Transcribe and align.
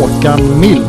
Håkan 0.00 0.60
Mild. 0.60 0.86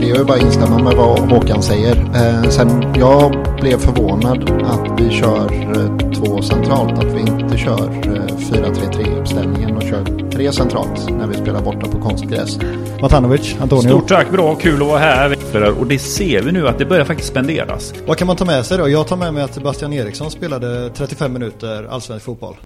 Det 0.00 0.10
är 0.10 0.16
ju 0.16 0.24
bara 0.24 0.36
att 0.36 0.42
instämma 0.42 0.78
med 0.78 0.96
vad 0.96 1.18
Håkan 1.18 1.62
säger. 1.62 1.96
Eh, 1.96 2.50
sen 2.50 2.94
jag 2.96 3.46
blev 3.60 3.78
förvånad 3.78 4.50
att 4.64 5.00
vi 5.00 5.10
kör 5.10 5.52
eh, 5.52 6.12
två 6.12 6.42
centralt. 6.42 6.98
Att 6.98 7.12
vi 7.14 7.20
inte 7.20 7.58
kör 7.58 7.80
eh, 7.80 8.36
4-3-3 8.36 9.20
uppställningen 9.20 9.76
och 9.76 9.82
kör 9.82 10.30
tre 10.30 10.52
centralt 10.52 11.10
när 11.10 11.26
vi 11.26 11.34
spelar 11.34 11.62
borta 11.62 11.88
på 11.88 12.00
konstgräs. 12.00 12.58
Matanovic, 13.00 13.56
Antonio. 13.60 13.88
Stort 13.88 14.08
tack, 14.08 14.30
bra, 14.30 14.54
kul 14.54 14.82
att 14.82 14.88
vara 14.88 14.98
här. 14.98 15.36
Och 15.80 15.86
det 15.86 15.98
ser 15.98 16.42
vi 16.42 16.52
nu 16.52 16.68
att 16.68 16.78
det 16.78 16.84
börjar 16.86 17.04
faktiskt 17.04 17.28
spenderas. 17.28 17.94
Vad 18.06 18.16
kan 18.16 18.26
man 18.26 18.36
ta 18.36 18.44
med 18.44 18.66
sig 18.66 18.78
då? 18.78 18.88
Jag 18.88 19.06
tar 19.06 19.16
med 19.16 19.34
mig 19.34 19.42
att 19.42 19.54
Sebastian 19.54 19.92
Eriksson 19.92 20.30
spelade 20.30 20.90
35 20.90 21.32
minuter 21.32 21.88
allsvensk 21.90 22.24
fotboll. 22.24 22.56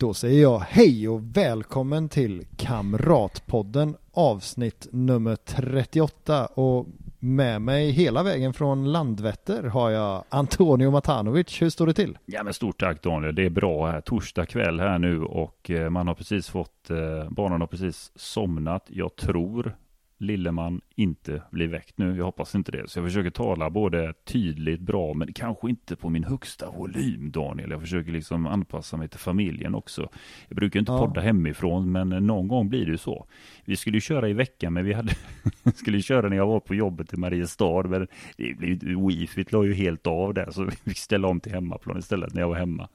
Då 0.00 0.14
säger 0.14 0.42
jag 0.42 0.58
hej 0.58 1.08
och 1.08 1.36
välkommen 1.36 2.08
till 2.08 2.44
Kamratpodden 2.56 3.96
avsnitt 4.12 4.88
nummer 4.92 5.36
38 5.36 6.46
och 6.46 6.86
med 7.18 7.62
mig 7.62 7.90
hela 7.90 8.22
vägen 8.22 8.52
från 8.52 8.92
Landvetter 8.92 9.62
har 9.62 9.90
jag 9.90 10.24
Antonio 10.28 10.90
Matanovic. 10.90 11.62
Hur 11.62 11.70
står 11.70 11.86
det 11.86 11.94
till? 11.94 12.18
Ja 12.26 12.42
men 12.42 12.54
stort 12.54 12.80
tack 12.80 13.02
Daniel, 13.02 13.34
det 13.34 13.46
är 13.46 13.50
bra 13.50 13.86
här. 13.86 14.00
Torsdag 14.00 14.46
kväll 14.46 14.80
här 14.80 14.98
nu 14.98 15.22
och 15.22 15.70
eh, 15.70 15.90
man 15.90 16.08
har 16.08 16.14
precis 16.14 16.48
fått, 16.48 16.90
eh, 16.90 17.30
barnen 17.30 17.60
har 17.60 17.68
precis 17.68 18.12
somnat. 18.14 18.84
Jag 18.88 19.16
tror 19.16 19.76
Lilleman 20.20 20.80
inte 20.94 21.42
blir 21.50 21.68
väckt 21.68 21.98
nu. 21.98 22.16
Jag 22.16 22.24
hoppas 22.24 22.54
inte 22.54 22.72
det. 22.72 22.90
Så 22.90 22.98
jag 22.98 23.06
försöker 23.06 23.30
tala 23.30 23.70
både 23.70 24.14
tydligt, 24.24 24.80
bra, 24.80 25.14
men 25.14 25.32
kanske 25.32 25.70
inte 25.70 25.96
på 25.96 26.08
min 26.08 26.24
högsta 26.24 26.70
volym, 26.70 27.30
Daniel. 27.30 27.70
Jag 27.70 27.80
försöker 27.80 28.12
liksom 28.12 28.46
anpassa 28.46 28.96
mig 28.96 29.08
till 29.08 29.18
familjen 29.18 29.74
också. 29.74 30.08
Jag 30.48 30.56
brukar 30.56 30.80
inte 30.80 30.92
ja. 30.92 30.98
podda 30.98 31.20
hemifrån, 31.20 31.92
men 31.92 32.08
någon 32.08 32.48
gång 32.48 32.68
blir 32.68 32.84
det 32.84 32.90
ju 32.90 32.98
så. 32.98 33.26
Vi 33.64 33.76
skulle 33.76 33.96
ju 33.96 34.00
köra 34.00 34.28
i 34.28 34.32
veckan, 34.32 34.72
men 34.72 34.84
vi 34.84 34.92
hade 34.92 35.12
skulle 35.74 35.96
ju 35.96 36.02
köra 36.02 36.28
när 36.28 36.36
jag 36.36 36.46
var 36.46 36.60
på 36.60 36.74
jobbet 36.74 37.12
i 37.12 37.16
Mariestad, 37.16 37.82
men 37.82 38.06
det 38.36 38.54
blev 38.54 39.06
wifi 39.06 39.44
la 39.50 39.64
ju 39.64 39.74
helt 39.74 40.06
av 40.06 40.34
där, 40.34 40.50
så 40.50 40.64
vi 40.84 40.90
fick 40.90 40.98
ställa 40.98 41.28
om 41.28 41.40
till 41.40 41.52
hemmaplan 41.52 41.98
istället 41.98 42.34
när 42.34 42.40
jag 42.40 42.48
var 42.48 42.56
hemma. 42.56 42.88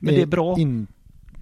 Men 0.00 0.14
det 0.14 0.22
är 0.22 0.26
bra. 0.26 0.56
In 0.58 0.86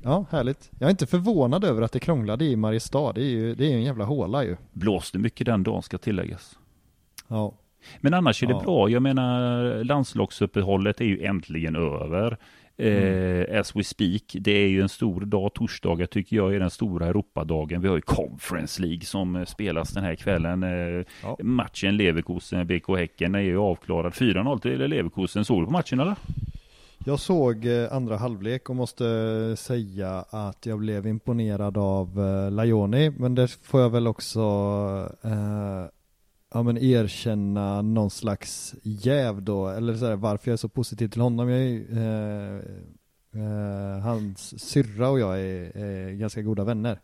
Ja, 0.02 0.24
härligt. 0.30 0.70
Jag 0.78 0.86
är 0.86 0.90
inte 0.90 1.06
förvånad 1.06 1.64
över 1.64 1.82
att 1.82 1.92
det 1.92 2.00
krånglade 2.00 2.44
i 2.44 2.56
Mariestad. 2.56 3.12
Det 3.12 3.20
är 3.20 3.30
ju 3.30 3.54
det 3.54 3.72
är 3.72 3.76
en 3.76 3.82
jävla 3.82 4.04
håla 4.04 4.44
ju. 4.44 4.56
Blåste 4.72 5.18
mycket 5.18 5.46
den 5.46 5.62
dagen 5.62 5.82
ska 5.82 5.98
tilläggas. 5.98 6.58
Ja. 7.28 7.54
Men 8.00 8.14
annars 8.14 8.42
är 8.42 8.46
det 8.46 8.52
ja. 8.52 8.60
bra. 8.60 8.88
Jag 8.88 9.02
menar, 9.02 9.84
landslagsuppehållet 9.84 11.00
är 11.00 11.04
ju 11.04 11.24
äntligen 11.24 11.76
över. 11.76 12.38
Mm. 12.76 13.46
Eh, 13.50 13.60
as 13.60 13.76
we 13.76 13.84
speak. 13.84 14.22
Det 14.34 14.52
är 14.52 14.68
ju 14.68 14.82
en 14.82 14.88
stor 14.88 15.20
dag. 15.20 15.54
Torsdagar 15.54 16.06
tycker 16.06 16.36
jag 16.36 16.54
är 16.54 16.60
den 16.60 16.70
stora 16.70 17.06
Europadagen. 17.06 17.80
Vi 17.80 17.88
har 17.88 17.96
ju 17.96 18.00
Conference 18.00 18.82
League 18.82 19.00
som 19.00 19.36
eh, 19.36 19.44
spelas 19.44 19.90
den 19.90 20.04
här 20.04 20.14
kvällen. 20.14 20.62
Eh, 20.62 21.04
ja. 21.22 21.36
Matchen 21.42 21.96
Leverkusen-BK 21.96 22.96
Häcken 22.96 23.34
är 23.34 23.40
ju 23.40 23.58
avklarad. 23.58 24.12
4-0 24.12 24.58
till 24.58 24.78
Leverkusen. 24.78 25.44
Såg 25.44 25.62
du 25.62 25.66
på 25.66 25.72
matchen 25.72 26.00
eller? 26.00 26.16
Jag 27.04 27.20
såg 27.20 27.66
eh, 27.66 27.92
andra 27.92 28.16
halvlek 28.16 28.70
och 28.70 28.76
måste 28.76 29.06
eh, 29.06 29.56
säga 29.56 30.24
att 30.30 30.66
jag 30.66 30.78
blev 30.78 31.06
imponerad 31.06 31.78
av 31.78 32.20
eh, 32.20 32.50
Lajoni, 32.50 33.10
men 33.10 33.34
det 33.34 33.48
får 33.48 33.80
jag 33.80 33.90
väl 33.90 34.06
också 34.06 34.40
eh, 35.22 35.84
ja, 36.54 36.62
men 36.62 36.78
erkänna 36.78 37.82
någon 37.82 38.10
slags 38.10 38.74
jäv 38.82 39.42
då, 39.42 39.68
eller 39.68 39.94
så 39.94 40.06
här, 40.06 40.16
varför 40.16 40.50
jag 40.50 40.52
är 40.52 40.56
så 40.56 40.68
positiv 40.68 41.08
till 41.08 41.20
honom. 41.20 41.48
Jag 41.48 41.60
är, 41.60 41.82
eh, 41.92 42.60
eh, 43.42 43.98
hans 43.98 44.62
syrra 44.62 45.08
och 45.08 45.20
jag 45.20 45.40
är, 45.40 45.76
är, 45.76 46.10
ganska 46.12 46.42
goda 46.42 46.64
vänner. 46.64 47.00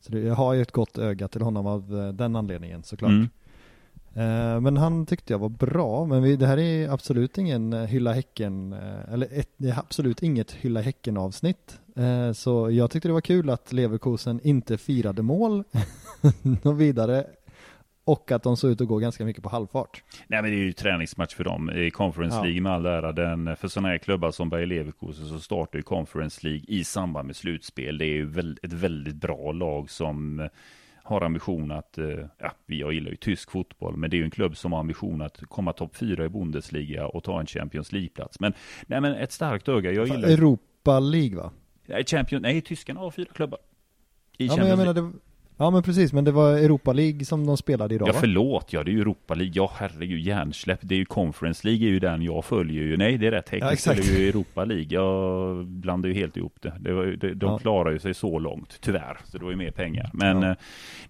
Så 0.00 0.12
det, 0.12 0.20
jag 0.20 0.34
har 0.34 0.54
ju 0.54 0.62
ett 0.62 0.72
gott 0.72 0.98
öga 0.98 1.28
till 1.28 1.42
honom 1.42 1.66
av 1.66 2.12
den 2.14 2.36
anledningen 2.36 2.82
såklart. 2.82 3.10
Mm. 3.10 3.28
Eh, 4.14 4.60
men 4.60 4.76
han 4.76 5.06
tyckte 5.06 5.32
jag 5.32 5.38
var 5.38 5.48
bra, 5.48 6.04
men 6.04 6.22
vi, 6.22 6.36
det 6.36 6.46
här 6.46 6.58
är 6.58 6.88
absolut 6.88 7.38
ingen 7.38 7.72
eh, 7.72 7.84
hylla 7.84 8.12
häcken, 8.12 8.72
eh, 8.72 9.12
eller 9.12 9.28
ett, 9.30 9.50
det 9.56 9.68
är 9.68 9.78
absolut 9.78 10.22
inget 10.22 10.52
hylla 10.52 10.80
häcken 10.80 11.16
avsnitt. 11.16 11.80
Så 12.34 12.70
jag 12.70 12.90
tyckte 12.90 13.08
det 13.08 13.12
var 13.12 13.20
kul 13.20 13.50
att 13.50 13.72
Leverkusen 13.72 14.40
inte 14.42 14.78
firade 14.78 15.22
mål 15.22 15.64
och 16.62 16.80
vidare 16.80 17.26
och 18.04 18.32
att 18.32 18.42
de 18.42 18.56
såg 18.56 18.70
ut 18.70 18.80
att 18.80 18.88
gå 18.88 18.98
ganska 18.98 19.24
mycket 19.24 19.42
på 19.42 19.48
halvfart. 19.48 20.02
Nej 20.26 20.42
men 20.42 20.50
det 20.50 20.56
är 20.56 20.62
ju 20.62 20.72
träningsmatch 20.72 21.34
för 21.34 21.44
dem 21.44 21.70
i 21.70 21.90
Conference 21.90 22.36
ja. 22.36 22.42
League 22.42 22.60
med 22.60 22.72
all 22.72 22.86
ära. 22.86 23.12
Den, 23.12 23.56
för 23.56 23.68
sådana 23.68 23.88
här 23.88 23.98
klubbar 23.98 24.30
som 24.30 24.48
Bayer 24.48 24.66
Leverkusen 24.66 25.26
så 25.26 25.40
startar 25.40 25.78
ju 25.78 25.82
Conference 25.82 26.46
League 26.48 26.64
i 26.68 26.84
samband 26.84 27.26
med 27.26 27.36
slutspel. 27.36 27.98
Det 27.98 28.04
är 28.04 28.14
ju 28.14 28.54
ett 28.62 28.72
väldigt 28.72 29.16
bra 29.16 29.52
lag 29.52 29.90
som 29.90 30.48
har 31.02 31.20
ambition 31.20 31.70
att, 31.70 31.98
eh, 31.98 32.06
ja, 32.38 32.52
jag 32.66 32.92
gillar 32.92 33.10
ju 33.10 33.16
tysk 33.16 33.50
fotboll, 33.50 33.96
men 33.96 34.10
det 34.10 34.16
är 34.16 34.18
ju 34.18 34.24
en 34.24 34.30
klubb 34.30 34.56
som 34.56 34.72
har 34.72 34.80
ambition 34.80 35.22
att 35.22 35.40
komma 35.48 35.72
topp 35.72 35.96
fyra 35.96 36.24
i 36.24 36.28
Bundesliga 36.28 37.06
och 37.06 37.24
ta 37.24 37.40
en 37.40 37.46
Champions 37.46 37.92
League-plats. 37.92 38.40
Men, 38.40 38.52
nej, 38.86 39.00
men 39.00 39.14
ett 39.14 39.32
starkt 39.32 39.68
öga, 39.68 39.92
jag 39.92 40.08
gillar... 40.08 40.28
Europa 40.28 41.00
League 41.00 41.36
va? 41.36 41.50
Nej, 41.86 42.04
Champions, 42.04 42.42
nej, 42.42 42.60
tyskarna 42.60 43.00
har 43.00 43.10
fyra 43.10 43.32
klubbar. 43.32 43.58
I 44.38 44.46
ja, 44.46 44.56
men 44.56 44.68
jag 44.68 44.78
menar, 44.78 44.94
det, 44.94 45.12
Ja 45.60 45.70
men 45.70 45.82
precis, 45.82 46.12
men 46.12 46.24
det 46.24 46.32
var 46.32 46.52
Europa 46.52 46.92
League 46.92 47.24
som 47.24 47.46
de 47.46 47.56
spelade 47.56 47.94
idag 47.94 48.08
Ja 48.08 48.12
förlåt, 48.12 48.72
ja 48.72 48.84
det 48.84 48.90
är 48.90 48.92
ju 48.92 49.00
Europa 49.00 49.34
League, 49.34 49.52
ja 49.54 49.72
herregud 49.74 50.20
hjärnsläpp, 50.20 50.78
det 50.82 50.94
är 50.94 50.98
ju 50.98 51.04
Conference 51.04 51.66
League 51.68 51.86
är 51.86 51.90
ju 51.90 51.98
den 51.98 52.22
jag 52.22 52.44
följer 52.44 52.82
ju, 52.82 52.96
nej 52.96 53.18
det 53.18 53.26
är 53.26 53.30
rätt, 53.30 53.48
Häcken 53.48 53.68
ja, 53.86 53.92
är 53.92 54.18
ju 54.18 54.28
Europa 54.28 54.64
League, 54.64 54.86
jag 54.88 55.66
blandar 55.66 56.08
ju 56.08 56.14
helt 56.14 56.36
ihop 56.36 56.56
det, 56.60 56.72
det, 56.80 56.92
var, 56.92 57.04
det 57.04 57.34
de 57.34 57.50
ja. 57.50 57.58
klarar 57.58 57.90
ju 57.90 57.98
sig 57.98 58.14
så 58.14 58.38
långt, 58.38 58.80
tyvärr, 58.80 59.18
så 59.24 59.38
det 59.38 59.44
var 59.44 59.50
ju 59.50 59.56
mer 59.56 59.70
pengar. 59.70 60.10
Men, 60.12 60.42
ja. 60.42 60.50
eh, 60.50 60.56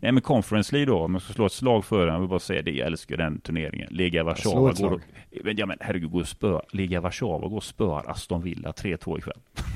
nej 0.00 0.12
men 0.12 0.22
Conference 0.22 0.72
League 0.76 0.94
då, 0.94 1.04
om 1.04 1.14
jag 1.14 1.22
ska 1.22 1.32
slå 1.32 1.46
ett 1.46 1.52
slag 1.52 1.84
för 1.84 2.06
den, 2.06 2.14
jag 2.14 2.20
vill 2.20 2.28
bara 2.28 2.38
säga 2.38 2.62
det, 2.62 2.70
jag 2.70 2.86
älskar 2.86 3.16
den 3.16 3.40
turneringen. 3.40 3.88
Lega 3.90 4.24
Warszawa 4.24 4.72
går, 4.72 4.92
och, 4.92 5.00
men, 5.44 5.56
ja 5.56 5.66
men 5.66 5.76
herregud, 5.80 6.10
går 6.10 6.20
och 6.20 6.28
spör, 6.28 6.62
Lega 6.72 7.00
Warszawa 7.00 7.48
går 7.48 7.56
och 7.56 7.64
spör 7.64 8.10
Aston 8.10 8.42
Villa 8.42 8.70
3-2 8.70 9.18
ikväll. 9.18 9.38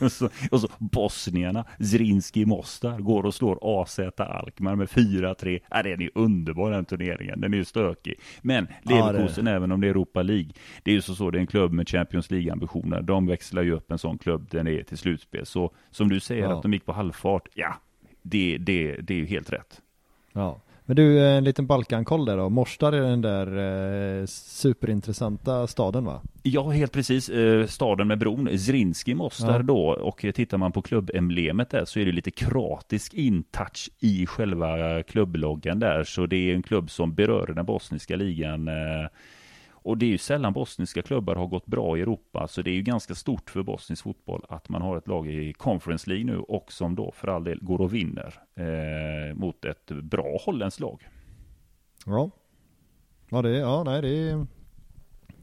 och, 0.00 0.12
så, 0.12 0.28
och 0.50 0.60
så 0.60 0.68
bosnierna, 0.78 1.64
Zrinski 1.80 2.46
Mostar, 2.46 2.98
går 2.98 3.22
och 3.22 3.34
slår 3.34 3.58
AZ 3.82 3.98
Alkmaar 4.16 4.76
med 4.76 4.88
4-3. 4.88 5.60
Ja, 5.70 5.82
den 5.82 6.02
är 6.02 6.10
underbar 6.14 6.70
den 6.70 6.84
turneringen, 6.84 7.40
den 7.40 7.54
är 7.54 7.58
ju 7.58 7.64
stökig. 7.64 8.14
Men 8.42 8.66
Leverkusen, 8.82 9.46
ja, 9.46 9.52
även 9.52 9.72
om 9.72 9.80
det 9.80 9.86
är 9.86 9.90
Europa 9.90 10.22
League, 10.22 10.50
det 10.82 10.90
är 10.90 10.94
ju 10.94 11.02
så 11.02 11.14
så, 11.14 11.30
det 11.30 11.38
är 11.38 11.40
en 11.40 11.46
klubb 11.46 11.72
med 11.72 11.88
Champions 11.88 12.30
League-ambitioner. 12.30 13.02
De 13.02 13.26
växlar 13.26 13.62
ju 13.62 13.72
upp 13.72 13.90
en 13.90 13.98
sån 13.98 14.18
klubb, 14.18 14.48
den 14.50 14.66
är 14.66 14.82
till 14.82 14.98
slutspel. 14.98 15.46
Så 15.46 15.74
som 15.90 16.08
du 16.08 16.20
säger 16.20 16.42
ja. 16.42 16.56
att 16.56 16.62
de 16.62 16.72
gick 16.72 16.86
på 16.86 16.92
halvfart, 16.92 17.48
ja, 17.54 17.74
det, 18.22 18.58
det, 18.58 18.96
det 18.96 19.14
är 19.14 19.18
ju 19.18 19.26
helt 19.26 19.52
rätt. 19.52 19.80
Ja. 20.32 20.60
Men 20.90 20.96
du, 20.96 21.26
en 21.26 21.44
liten 21.44 21.66
Balkankoll 21.66 22.24
där 22.24 22.36
då. 22.36 22.48
Mostar 22.48 22.92
är 22.92 23.00
den 23.00 23.20
där 23.20 23.46
eh, 24.20 24.26
superintressanta 24.26 25.66
staden 25.66 26.04
va? 26.04 26.20
Ja, 26.42 26.70
helt 26.70 26.92
precis. 26.92 27.28
Eh, 27.28 27.66
staden 27.66 28.08
med 28.08 28.18
bron. 28.18 28.58
Zrinski 28.58 29.14
Mostar 29.14 29.56
ja. 29.56 29.62
då. 29.62 29.88
Och 29.88 30.24
tittar 30.34 30.58
man 30.58 30.72
på 30.72 30.82
klubbemblemet 30.82 31.70
där 31.70 31.84
så 31.84 32.00
är 32.00 32.04
det 32.04 32.12
lite 32.12 32.30
kratisk 32.30 33.14
intouch 33.14 33.90
i 34.00 34.26
själva 34.26 35.02
klubbloggan 35.02 35.78
där. 35.78 36.04
Så 36.04 36.26
det 36.26 36.50
är 36.50 36.54
en 36.54 36.62
klubb 36.62 36.90
som 36.90 37.14
berör 37.14 37.46
den 37.46 37.66
bosniska 37.66 38.16
ligan 38.16 38.68
eh, 38.68 39.08
och 39.82 39.98
det 39.98 40.06
är 40.06 40.10
ju 40.10 40.18
sällan 40.18 40.52
bosniska 40.52 41.02
klubbar 41.02 41.34
har 41.34 41.46
gått 41.46 41.66
bra 41.66 41.98
i 41.98 42.00
Europa, 42.00 42.48
så 42.48 42.62
det 42.62 42.70
är 42.70 42.74
ju 42.74 42.82
ganska 42.82 43.14
stort 43.14 43.50
för 43.50 43.62
bosnisk 43.62 44.02
fotboll 44.02 44.44
att 44.48 44.68
man 44.68 44.82
har 44.82 44.96
ett 44.96 45.08
lag 45.08 45.28
i 45.28 45.52
Conference 45.52 46.10
League 46.10 46.24
nu 46.24 46.38
och 46.38 46.72
som 46.72 46.94
då 46.94 47.12
för 47.12 47.28
all 47.28 47.44
del 47.44 47.58
går 47.62 47.80
och 47.80 47.94
vinner 47.94 48.34
eh, 48.54 49.34
mot 49.34 49.64
ett 49.64 49.86
bra 49.86 50.38
holländskt 50.46 50.80
lag. 50.80 51.08
Ja, 52.06 52.30
ja 53.30 53.42
det, 53.42 53.50
ja 53.50 53.82
nej 53.84 54.02
det 54.02 54.08
är 54.08 54.46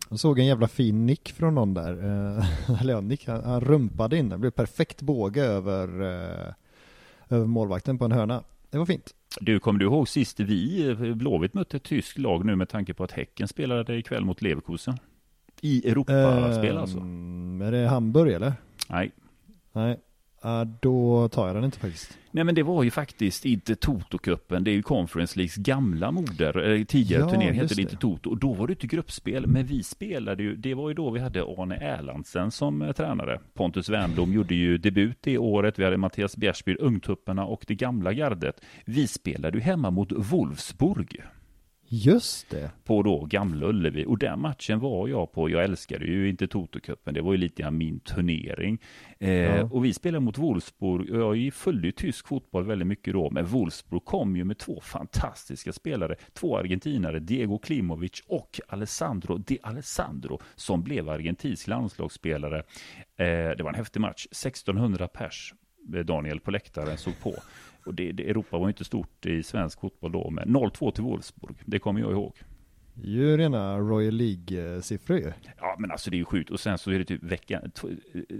jag 0.10 0.20
såg 0.20 0.40
en 0.40 0.46
jävla 0.46 0.68
fin 0.68 1.06
nick 1.06 1.32
från 1.32 1.56
någon 1.56 1.74
där. 1.74 1.92
Eh, 1.92 2.80
eller 2.82 2.94
ja, 2.94 3.02
nick, 3.02 3.28
han, 3.28 3.44
han 3.44 3.62
rumpade 3.62 4.18
in. 4.18 4.30
Det 4.30 4.38
blev 4.38 4.52
perfekt 4.52 5.02
båge 5.02 5.44
över, 5.44 6.02
eh, 6.02 6.54
över 7.30 7.46
målvakten 7.46 7.98
på 7.98 8.06
en 8.06 8.12
hörna. 8.12 8.44
Det 8.70 8.78
var 8.78 8.86
fint. 8.86 9.14
Du, 9.42 9.60
kommer 9.60 9.80
du 9.80 9.86
ihåg 9.86 10.08
sist 10.08 10.40
vi, 10.40 10.90
eh, 10.90 11.16
Blåvitt, 11.16 11.54
mötte 11.54 11.78
ett 11.78 11.84
tyskt 11.84 12.18
lag 12.18 12.46
nu 12.46 12.56
med 12.56 12.70
tanke 12.70 12.94
på 12.94 13.04
att 13.04 13.12
Häcken 13.12 13.48
spelade 13.48 13.98
ikväll 13.98 14.26
mot 14.26 14.42
Leverkusen? 14.42 14.98
I 15.62 15.90
Europaspel 15.90 16.76
uh, 16.76 16.82
alltså. 16.82 16.98
Är 17.64 17.72
det 17.72 17.88
Hamburg 17.88 18.34
eller? 18.34 18.54
Nej. 18.90 19.12
Nej. 19.72 20.00
Uh, 20.46 20.64
då 20.80 21.28
tar 21.30 21.48
jag 21.48 21.56
den 21.56 21.64
inte 21.64 21.80
faktiskt. 21.80 22.18
Nej 22.32 22.44
men 22.44 22.56
det 22.56 22.64
var 22.64 22.84
ju 22.84 22.92
faktiskt 22.92 23.46
inte 23.46 23.76
Toto-cupen, 23.76 24.64
det 24.64 24.72
är 24.72 24.74
ju 24.74 24.82
Conference 24.82 25.40
Leagues 25.40 25.56
gamla 25.56 26.12
moder, 26.12 26.72
eh, 26.72 26.84
tidigare 26.84 27.22
ja, 27.22 27.30
turnering 27.30 27.60
hette 27.60 27.76
det 27.76 27.82
inte 27.82 27.96
Toto, 27.96 28.30
och 28.30 28.38
då 28.38 28.54
var 28.54 28.68
det 28.68 28.74
inte 28.74 28.88
gruppspel, 28.88 29.48
men 29.48 29.66
vi 29.66 29.84
spelade 29.84 30.44
ju, 30.44 30.56
det 30.56 30.74
var 30.74 30.90
ju 30.90 30.94
då 30.94 31.10
vi 31.10 31.20
hade 31.20 31.42
Arne 31.42 31.76
Erlandsen 31.76 32.52
som 32.52 32.82
eh, 32.82 32.92
tränare. 32.92 33.40
Pontus 33.54 33.90
Wernbloom 33.90 34.34
gjorde 34.34 34.56
ju 34.56 34.78
debut 34.78 35.18
det 35.22 35.38
året, 35.38 35.80
vi 35.80 35.84
hade 35.84 35.98
Mattias 35.98 36.38
Bjärsbyr, 36.38 36.78
ungtupparna 36.80 37.46
och 37.46 37.64
det 37.68 37.76
gamla 37.76 38.14
gardet. 38.14 38.62
Vi 38.86 39.08
spelade 39.08 39.58
ju 39.58 39.64
hemma 39.64 39.92
mot 39.92 40.12
Wolfsburg. 40.12 41.22
Just 41.90 42.50
det. 42.50 42.72
På 42.84 43.04
då 43.04 43.26
Gamla 43.26 43.68
Ullevi. 43.68 44.06
Och 44.06 44.18
den 44.18 44.40
matchen 44.40 44.80
var 44.80 45.08
jag 45.08 45.32
på. 45.32 45.50
Jag 45.50 45.64
älskade 45.64 46.06
ju 46.06 46.30
inte 46.30 46.48
Toto-cupen. 46.48 47.14
Det 47.14 47.22
var 47.22 47.32
ju 47.32 47.38
lite 47.38 47.62
grann 47.62 47.78
min 47.78 48.00
turnering. 48.00 48.80
Eh, 49.20 49.32
ja. 49.32 49.64
Och 49.64 49.86
vi 49.86 49.94
spelade 49.94 50.26
mot 50.26 50.38
Wolfsburg. 50.38 51.10
Jag 51.10 51.54
följde 51.54 51.88
ju 51.88 51.92
tysk 51.92 52.28
fotboll 52.28 52.66
väldigt 52.66 52.88
mycket 52.88 53.14
då. 53.14 53.30
Men 53.30 53.46
Wolfsburg 53.46 54.06
kom 54.06 54.36
ju 54.36 54.44
med 54.44 54.58
två 54.58 54.82
fantastiska 54.82 55.74
spelare. 55.74 56.16
Två 56.34 56.58
argentinare, 56.58 57.20
Diego 57.20 57.58
Klimovic 57.58 58.24
och 58.28 58.60
Alessandro 58.68 59.38
De 59.38 59.60
Alessandro, 59.64 60.42
som 60.56 60.84
blev 60.84 61.10
argentinsk 61.10 61.68
landslagsspelare. 61.68 62.58
Eh, 63.18 63.26
det 63.58 63.62
var 63.64 63.70
en 63.70 63.76
häftig 63.76 64.00
match. 64.00 64.26
1600 64.32 65.08
pers 65.08 65.54
eh, 65.96 66.00
Daniel 66.00 66.40
på 66.40 66.52
läktaren 66.52 66.98
såg 66.98 67.20
på. 67.20 67.36
Och 67.88 67.94
det, 67.94 68.12
det, 68.12 68.30
Europa 68.30 68.58
var 68.58 68.66
ju 68.66 68.70
inte 68.70 68.86
stort 68.86 69.26
i 69.26 69.44
svensk 69.44 69.80
fotboll 69.80 70.12
då, 70.12 70.30
men 70.30 70.56
0-2 70.56 70.92
till 70.92 71.04
Wolfsburg, 71.04 71.56
det 71.66 71.80
kommer 71.80 72.02
jag 72.02 72.12
ihåg. 72.12 72.34
Ju 73.04 73.38
rena 73.38 73.78
Royal 73.78 74.14
League-siffror 74.14 75.18
ju. 75.18 75.34
Ja, 75.60 75.76
men 75.80 75.92
alltså 75.92 76.10
det 76.10 76.16
är 76.16 76.20
ju 76.20 76.26
sjukt. 76.26 76.50
Och 76.50 76.60
sen 76.60 76.78
så 76.78 76.92
är 76.92 77.00
det 77.00 77.06
typ 77.06 77.24
veckan, 77.24 77.72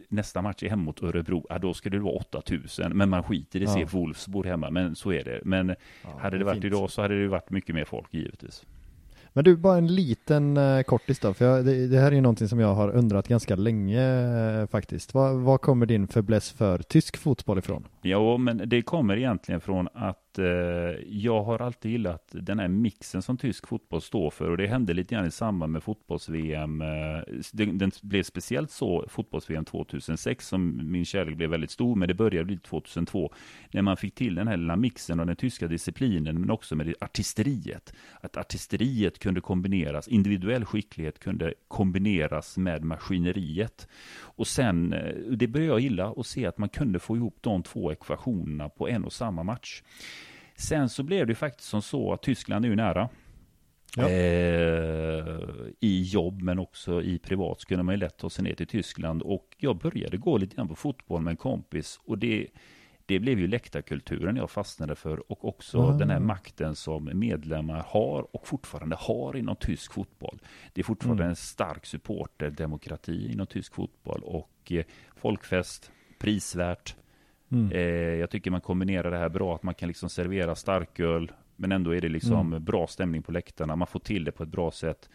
nästa 0.08 0.42
match 0.42 0.64
är 0.64 0.70
hemma 0.70 0.84
mot 0.84 1.04
Örebro. 1.04 1.46
Ja, 1.50 1.60
då 1.60 1.74
skulle 1.74 1.98
det 1.98 2.04
vara 2.04 2.16
8000. 2.16 2.98
Men 2.98 3.10
man 3.10 3.24
skiter 3.24 3.60
i 3.60 3.64
att 3.64 3.80
ja. 3.80 3.88
se 3.88 3.98
Wolfsburg 3.98 4.46
hemma. 4.46 4.70
Men 4.70 4.96
så 4.96 5.12
är 5.14 5.24
det. 5.24 5.42
Men 5.44 5.76
ja, 6.04 6.18
hade 6.20 6.36
det, 6.36 6.38
det 6.38 6.46
varit 6.46 6.56
fint. 6.56 6.66
idag 6.66 6.92
så 6.92 7.02
hade 7.02 7.22
det 7.22 7.28
varit 7.28 7.50
mycket 7.50 7.76
mer 7.76 7.86
folk 7.86 8.14
givetvis. 8.14 8.66
Men 9.38 9.44
du, 9.44 9.58
bara 9.58 9.78
en 9.78 9.88
liten 9.88 10.58
eh, 10.58 10.82
kortis 10.82 11.20
då, 11.20 11.34
för 11.34 11.46
jag, 11.46 11.66
det, 11.66 11.88
det, 11.88 12.00
här 12.00 12.08
är 12.08 12.16
ju 12.16 12.22
någonting 12.22 12.48
som 12.48 12.60
jag 12.60 12.76
har 12.76 12.90
undrat 12.90 13.28
ganska 13.28 13.56
länge 13.56 14.62
uh, 14.62 14.68
faktiskt. 14.68 15.14
Var 15.14 15.58
kommer 15.58 15.86
din 15.86 16.08
fäbless 16.08 16.52
för 16.52 16.78
tysk 16.78 17.18
fotboll 17.18 17.58
ifrån? 17.58 17.88
Ja, 18.02 18.38
men 18.38 18.62
det 18.66 18.82
kommer 18.82 19.18
egentligen 19.18 19.62
från 19.62 19.88
att 19.94 20.27
eh, 20.40 20.46
jag 21.06 21.44
har 21.44 21.62
alltid 21.62 21.92
gillat 21.92 22.30
den 22.32 22.60
här 22.60 22.68
mixen 22.68 23.22
som 23.22 23.38
tysk 23.38 23.68
fotboll 23.68 24.02
står 24.02 24.30
för 24.30 24.50
och 24.50 24.58
det 24.58 24.68
hände 24.68 24.94
lite 24.94 25.16
grann 25.16 25.26
i 25.26 25.32
samband 25.32 25.74
med 25.74 25.84
fotbolls-VM. 25.84 26.82
Eh, 26.82 26.88
den, 27.52 27.78
den, 27.78 27.92
blev 28.02 28.24
speciellt 28.24 28.72
så 28.72 29.06
fotbolls-VM 29.10 29.66
2006 29.66 30.48
som 30.48 30.92
min 30.92 31.06
kärlek 31.06 31.38
blev 31.38 31.50
väldigt 31.50 31.72
stor, 31.72 31.96
men 31.96 32.08
det 32.08 32.14
började 32.14 32.46
bli 32.46 32.58
2002 32.58 33.34
när 33.72 33.82
man 33.82 33.98
fick 33.98 34.16
till 34.16 34.36
den 34.36 34.48
här 34.48 34.58
lilla 34.58 34.76
mixen 34.76 35.20
av 35.20 35.26
den 35.26 35.36
tyska 35.36 35.68
disciplinen, 35.68 36.42
men 36.42 36.50
också 36.50 36.76
med 36.76 36.94
artisteriet. 37.00 37.94
Att 38.22 38.38
artisteriet 38.38 39.20
kunde 39.20 39.42
kombineras, 39.42 40.08
individuell 40.08 40.66
skicklighet 40.66 41.20
kunde 41.20 41.54
kombineras 41.68 42.58
med 42.58 42.84
maskineriet. 42.84 43.88
Och 44.20 44.48
sen, 44.48 44.94
eh, 44.94 45.16
det 45.16 45.48
började 45.48 45.72
jag 45.72 45.80
gilla 45.80 46.14
att 46.18 46.28
se 46.28 46.46
att 46.46 46.58
man 46.58 46.70
kunde 46.70 47.00
få 47.00 47.16
ihop 47.16 47.38
de 47.42 47.64
två 47.64 47.92
ekvationerna 47.92 48.70
på 48.70 48.88
en 48.88 49.04
och 49.04 49.14
samma 49.14 49.44
match. 49.44 49.84
Sen 50.58 50.90
så 50.90 51.04
blev 51.04 51.28
det 51.28 51.36
faktiskt 51.36 51.70
som 51.70 51.82
så 51.82 52.14
att 52.14 52.22
Tyskland 52.22 52.66
är 52.66 52.70
ju 52.70 52.76
nära. 52.76 53.10
Ja. 53.96 54.10
Eh, 54.10 55.36
I 55.80 56.04
jobb 56.04 56.42
men 56.42 56.60
också 56.60 57.02
i 57.02 57.20
privat 57.20 57.62
så 57.62 57.68
kunde 57.68 57.84
man 57.84 57.96
ju 57.96 58.00
lätt 58.00 58.18
ta 58.18 58.30
sig 58.30 58.44
ner 58.44 58.54
till 58.54 58.68
Tyskland 58.68 59.22
och 59.22 59.56
jag 59.58 59.78
började 59.78 60.18
gå 60.18 60.38
lite 60.38 60.56
grann 60.56 60.68
på 60.68 60.76
fotboll 60.76 61.22
med 61.22 61.32
en 61.32 61.38
kompis 61.38 62.00
och 62.06 62.18
det, 62.18 62.48
det 63.06 63.20
blev 63.20 63.40
ju 63.40 63.48
läktarkulturen 63.48 64.36
jag 64.36 64.52
fastnade 64.52 64.96
för 64.96 65.32
och 65.32 65.46
också 65.46 65.78
mm. 65.78 65.98
den 65.98 66.10
här 66.10 66.20
makten 66.20 66.76
som 66.76 67.10
medlemmar 67.14 67.86
har 67.88 68.36
och 68.36 68.48
fortfarande 68.48 68.96
har 68.96 69.38
inom 69.38 69.56
tysk 69.56 69.94
fotboll. 69.94 70.40
Det 70.74 70.82
är 70.82 70.86
fortfarande 70.86 71.24
mm. 71.24 71.30
en 71.30 71.36
stark 71.36 71.86
supporterdemokrati 71.86 73.32
inom 73.32 73.48
tysk 73.48 73.74
fotboll 73.74 74.22
och 74.24 74.72
eh, 74.72 74.86
folkfest, 75.16 75.92
prisvärt, 76.20 76.96
Mm. 77.52 77.72
Eh, 77.72 78.16
jag 78.20 78.30
tycker 78.30 78.52
man 78.52 78.62
kombinerar 78.62 79.12
det 79.12 79.18
här 79.18 79.30
bra, 79.30 79.56
att 79.56 79.64
man 79.64 79.74
kan 79.74 79.88
liksom 79.88 80.10
servera 80.10 80.56
starköl, 80.56 81.32
men 81.56 81.72
ändå 81.72 81.96
är 81.96 82.02
det 82.02 82.10
liksom 82.10 82.48
mm. 82.48 82.64
bra 82.64 82.88
stämning 82.88 83.24
på 83.24 83.32
läktarna. 83.32 83.76
Man 83.76 83.88
får 83.88 84.00
till 84.00 84.24
det 84.24 84.32
på 84.32 84.44
ett 84.44 84.50
bra 84.50 84.72
sätt. 84.72 85.10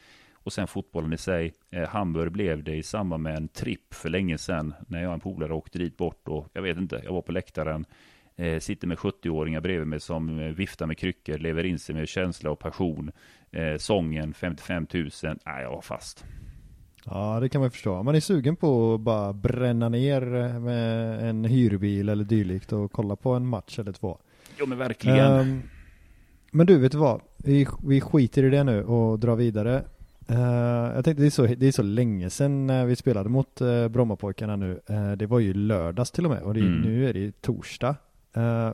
Och 0.44 0.52
sen 0.52 0.67
fotbollen 0.67 1.12
i 1.12 1.19
sig. 1.19 1.52
Eh, 1.70 1.88
Hamburg 1.88 2.32
blev 2.32 2.64
det 2.64 2.75
i 2.75 2.82
samband 2.82 3.23
med 3.23 3.37
en 3.37 3.49
tripp 3.49 3.94
för 3.94 4.08
länge 4.08 4.38
sedan, 4.38 4.75
när 4.88 5.02
jag 5.02 5.08
och 5.08 5.14
en 5.14 5.20
polare 5.20 5.55
åkte 5.55 5.79
dit 5.79 5.96
bort 5.96 6.29
och 6.29 6.49
jag 6.52 6.62
vet 6.62 6.79
inte, 6.79 7.00
jag 7.05 7.12
var 7.12 7.23
på 7.23 7.32
läktaren, 7.32 7.87
eh, 8.37 8.58
sitter 8.58 8.87
med 8.87 8.99
70-åringar 8.99 9.61
bredvid 9.61 9.87
mig 9.87 10.00
som 10.00 10.38
eh, 10.38 10.46
viftar 10.46 10.87
med 10.87 10.99
kryckor, 10.99 11.38
lever 11.38 11.64
in 11.64 11.78
sig 11.78 11.94
med 11.94 12.08
känsla 12.08 12.50
och 12.50 12.58
passion. 12.58 13.12
Eh, 13.50 13.76
sången 13.76 14.35
55 14.35 14.87
000, 14.93 15.11
nej 15.23 15.62
jag 15.62 15.70
var 15.70 15.81
fast. 15.81 16.25
Ja, 17.04 17.40
det 17.40 17.49
kan 17.49 17.60
man 17.60 17.70
förstå. 17.70 18.02
Man 18.02 18.14
är 18.14 18.20
sugen 18.20 18.56
på 18.56 18.94
att 18.94 19.00
bara 19.00 19.32
bränna 19.32 19.88
ner 19.88 20.20
med 20.58 21.28
en 21.28 21.44
hyrbil 21.44 22.08
eller 22.08 22.25
dylikt 22.25 22.72
och 22.72 22.93
kolla 22.93 23.16
på 23.16 23.32
en 23.34 23.46
match 23.46 23.78
eller 23.78 23.93
två. 23.93 24.19
Jo, 24.58 24.66
men 24.66 24.78
verkligen. 24.78 25.32
Um, 25.32 25.62
men 26.50 26.66
du, 26.66 26.78
vet 26.78 26.93
du 26.93 26.99
vad? 26.99 27.20
Vi, 27.37 27.66
vi 27.82 28.00
skiter 28.00 28.44
i 28.44 28.50
det 28.50 28.64
nu 28.64 28.84
och 28.84 29.19
drar 29.19 29.37
vidare. 29.37 29.84
Uh, 30.31 30.38
jag 30.94 31.04
tänkte 31.04 31.22
det 31.22 31.28
är, 31.28 31.31
så, 31.31 31.46
det 31.46 31.66
är 31.66 31.72
så 31.72 31.82
länge 31.82 32.31
sedan 32.31 32.70
uh, 32.70 32.84
vi 32.84 32.96
spelade 32.96 33.28
mot 33.28 33.60
uh, 33.60 33.88
Brommapojkarna 33.88 34.56
nu. 34.56 34.81
Uh, 34.90 35.12
det 35.12 35.26
var 35.26 35.38
ju 35.38 35.54
lördags 35.54 36.10
till 36.10 36.25
och 36.25 36.31
med 36.31 36.43
och 36.43 36.54
det, 36.54 36.60
mm. 36.60 36.81
nu 36.81 37.08
är 37.08 37.12
det 37.12 37.40
torsdag. 37.40 37.96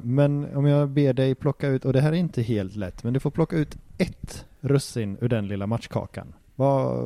men 0.02 0.56
om 0.56 0.66
jag 0.66 0.88
ber 0.88 1.12
dig 1.12 1.34
plocka 1.34 1.69
ut, 1.69 1.84
och 1.84 1.92
det 1.92 2.00
här 2.00 2.12
är 2.12 2.16
inte 2.16 2.42
helt 2.42 2.76
lätt, 2.76 3.04
men 3.04 3.12
du 3.12 3.20
får 3.20 3.30
plocka 3.30 3.56
ut 3.56 3.76
ett 3.98 4.46
russin 4.60 5.19
ur 5.20 5.28
den 5.28 5.48
lilla 5.48 5.66
matchkakan. 5.66 6.32
Vad, 6.58 7.05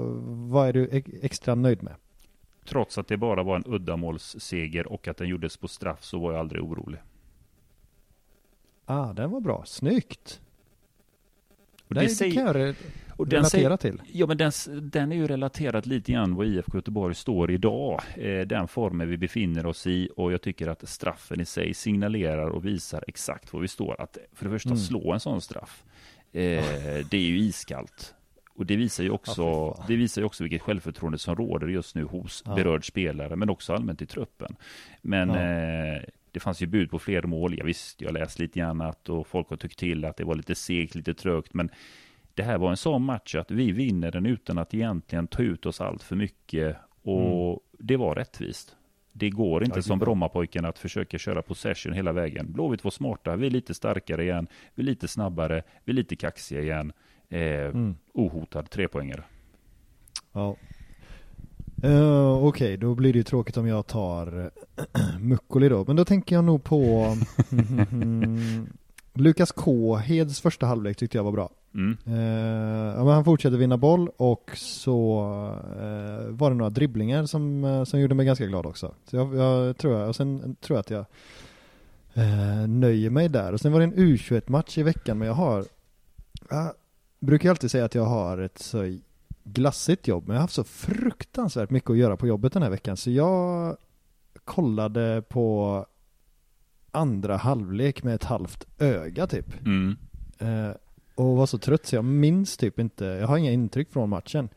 vad 0.50 0.68
är 0.68 0.72
du 0.72 1.02
extra 1.22 1.54
nöjd 1.54 1.82
med? 1.82 1.94
Trots 2.64 2.98
att 2.98 3.08
det 3.08 3.16
bara 3.16 3.42
var 3.42 3.56
en 3.56 3.64
uddamålsseger 3.66 4.86
och 4.86 5.08
att 5.08 5.16
den 5.16 5.28
gjordes 5.28 5.56
på 5.56 5.68
straff 5.68 6.04
så 6.04 6.18
var 6.18 6.32
jag 6.32 6.40
aldrig 6.40 6.62
orolig. 6.62 6.98
Ah, 8.84 9.12
den 9.12 9.30
var 9.30 9.40
bra. 9.40 9.64
Snyggt! 9.66 10.40
Och 11.88 11.94
det, 11.94 12.18
det 12.18 12.30
kan 12.30 12.46
jag 12.46 12.74
och 13.16 13.26
relatera 13.30 13.44
säger, 13.44 13.76
till. 13.76 14.02
Ja, 14.12 14.26
men 14.26 14.36
den, 14.36 14.52
den 14.82 15.12
är 15.12 15.16
ju 15.16 15.26
relaterad 15.26 15.86
lite 15.86 16.12
grann 16.12 16.34
vad 16.34 16.46
IFK 16.46 16.78
Göteborg 16.78 17.14
står 17.14 17.50
idag. 17.50 18.00
Eh, 18.16 18.40
den 18.40 18.68
formen 18.68 19.08
vi 19.08 19.16
befinner 19.16 19.66
oss 19.66 19.86
i 19.86 20.08
och 20.16 20.32
jag 20.32 20.42
tycker 20.42 20.68
att 20.68 20.88
straffen 20.88 21.40
i 21.40 21.44
sig 21.44 21.74
signalerar 21.74 22.48
och 22.48 22.66
visar 22.66 23.04
exakt 23.06 23.52
var 23.52 23.60
vi 23.60 23.68
står. 23.68 24.00
Att 24.00 24.18
för 24.32 24.44
det 24.44 24.50
första 24.50 24.68
mm. 24.68 24.78
slå 24.78 25.12
en 25.12 25.20
sån 25.20 25.40
straff, 25.40 25.84
eh, 26.32 26.40
det 27.10 27.16
är 27.16 27.26
ju 27.26 27.38
iskallt. 27.38 28.14
Och 28.54 28.66
det 28.66 28.76
visar 28.76 29.04
ju 29.04 29.10
också, 29.10 29.42
ja, 29.42 29.84
det 29.88 29.96
visar 29.96 30.22
ju 30.22 30.26
också 30.26 30.44
vilket 30.44 30.62
självförtroende 30.62 31.18
som 31.18 31.36
råder 31.36 31.68
just 31.68 31.94
nu 31.94 32.04
hos 32.04 32.42
ja. 32.46 32.54
berörd 32.54 32.86
spelare, 32.86 33.36
men 33.36 33.50
också 33.50 33.74
allmänt 33.74 34.02
i 34.02 34.06
truppen. 34.06 34.56
Men 35.02 35.28
ja. 35.28 35.40
eh, 35.40 36.02
det 36.30 36.40
fanns 36.40 36.62
ju 36.62 36.66
bud 36.66 36.90
på 36.90 36.98
fler 36.98 37.22
mål. 37.22 37.58
Jag 37.58 37.64
visst, 37.64 38.00
jag 38.00 38.12
läst 38.12 38.38
lite 38.38 38.58
grann 38.58 38.80
att 38.80 39.08
och 39.08 39.26
folk 39.26 39.50
har 39.50 39.56
tyckt 39.56 39.78
till 39.78 40.04
att 40.04 40.16
det 40.16 40.24
var 40.24 40.34
lite 40.34 40.54
segt, 40.54 40.94
lite 40.94 41.14
trögt, 41.14 41.54
men 41.54 41.70
det 42.34 42.42
här 42.42 42.58
var 42.58 42.70
en 42.70 42.76
sån 42.76 43.04
match 43.04 43.34
att 43.34 43.50
vi 43.50 43.72
vinner 43.72 44.10
den 44.10 44.26
utan 44.26 44.58
att 44.58 44.74
egentligen 44.74 45.26
ta 45.26 45.42
ut 45.42 45.66
oss 45.66 45.80
allt 45.80 46.02
för 46.02 46.16
mycket 46.16 46.76
och 47.02 47.48
mm. 47.48 47.58
det 47.78 47.96
var 47.96 48.14
rättvist. 48.14 48.76
Det 49.12 49.30
går 49.30 49.64
inte 49.64 49.72
ja, 49.72 49.76
det 49.76 49.82
som 49.82 49.98
Brommapojkarna 49.98 50.68
att 50.68 50.78
försöka 50.78 51.18
köra 51.18 51.42
possession 51.42 51.92
hela 51.92 52.12
vägen. 52.12 52.52
Blåvitt 52.52 52.84
var 52.84 52.90
smarta, 52.90 53.36
vi 53.36 53.46
är 53.46 53.50
lite 53.50 53.74
starkare 53.74 54.22
igen, 54.22 54.46
vi 54.74 54.82
är 54.82 54.86
lite 54.86 55.08
snabbare, 55.08 55.62
vi 55.84 55.92
är 55.92 55.96
lite 55.96 56.16
kaxiga 56.16 56.60
igen. 56.60 56.92
Eh, 57.32 57.66
mm. 57.66 57.94
Ohotad 58.14 58.70
trepoängare. 58.70 59.24
Ja. 60.32 60.56
Uh, 61.84 62.32
Okej, 62.32 62.46
okay, 62.46 62.76
då 62.76 62.94
blir 62.94 63.12
det 63.12 63.16
ju 63.16 63.22
tråkigt 63.22 63.56
om 63.56 63.66
jag 63.66 63.86
tar 63.86 64.50
Mukkoli 65.20 65.68
då. 65.68 65.84
Men 65.86 65.96
då 65.96 66.04
tänker 66.04 66.34
jag 66.34 66.44
nog 66.44 66.64
på 66.64 67.06
Lukas 69.14 69.52
K. 69.52 69.96
Heds 69.96 70.40
första 70.40 70.66
halvlek 70.66 70.96
tyckte 70.96 71.18
jag 71.18 71.24
var 71.24 71.32
bra. 71.32 71.50
Mm. 71.74 71.96
Uh, 72.18 73.08
han 73.08 73.24
fortsatte 73.24 73.56
vinna 73.56 73.76
boll 73.76 74.10
och 74.16 74.50
så 74.56 75.20
uh, 75.80 76.30
var 76.30 76.50
det 76.50 76.56
några 76.56 76.70
dribblingar 76.70 77.26
som, 77.26 77.64
uh, 77.64 77.84
som 77.84 78.00
gjorde 78.00 78.14
mig 78.14 78.26
ganska 78.26 78.46
glad 78.46 78.66
också. 78.66 78.94
Så 79.04 79.16
jag, 79.16 79.36
jag 79.36 79.76
tror 79.76 79.98
jag, 79.98 80.08
och 80.08 80.16
sen 80.16 80.56
tror 80.60 80.76
jag 80.76 80.80
att 80.80 80.90
jag 80.90 81.06
nöjer 82.68 83.10
mig 83.10 83.28
där. 83.28 83.52
Och 83.52 83.60
sen 83.60 83.72
var 83.72 83.80
det 83.80 83.84
en 83.84 83.94
U21-match 83.94 84.78
i 84.78 84.82
veckan, 84.82 85.18
men 85.18 85.28
jag 85.28 85.34
har 85.34 85.64
brukar 87.22 87.50
alltid 87.50 87.70
säga 87.70 87.84
att 87.84 87.94
jag 87.94 88.04
har 88.04 88.38
ett 88.38 88.58
så 88.58 88.98
glassigt 89.44 90.08
jobb, 90.08 90.26
men 90.26 90.34
jag 90.34 90.38
har 90.40 90.44
haft 90.44 90.54
så 90.54 90.64
fruktansvärt 90.64 91.70
mycket 91.70 91.90
att 91.90 91.96
göra 91.96 92.16
på 92.16 92.26
jobbet 92.26 92.52
den 92.52 92.62
här 92.62 92.70
veckan, 92.70 92.96
så 92.96 93.10
jag 93.10 93.76
kollade 94.44 95.22
på 95.28 95.86
andra 96.90 97.36
halvlek 97.36 98.02
med 98.02 98.14
ett 98.14 98.24
halvt 98.24 98.66
öga 98.78 99.26
typ. 99.26 99.46
Mm. 99.66 99.96
Eh, 100.38 100.76
och 101.14 101.36
var 101.36 101.46
så 101.46 101.58
trött 101.58 101.86
så 101.86 101.94
jag 101.94 102.04
minns 102.04 102.56
typ 102.56 102.78
inte, 102.78 103.04
jag 103.04 103.26
har 103.26 103.36
inga 103.36 103.50
intryck 103.50 103.92
från 103.92 104.08
matchen. 104.08 104.48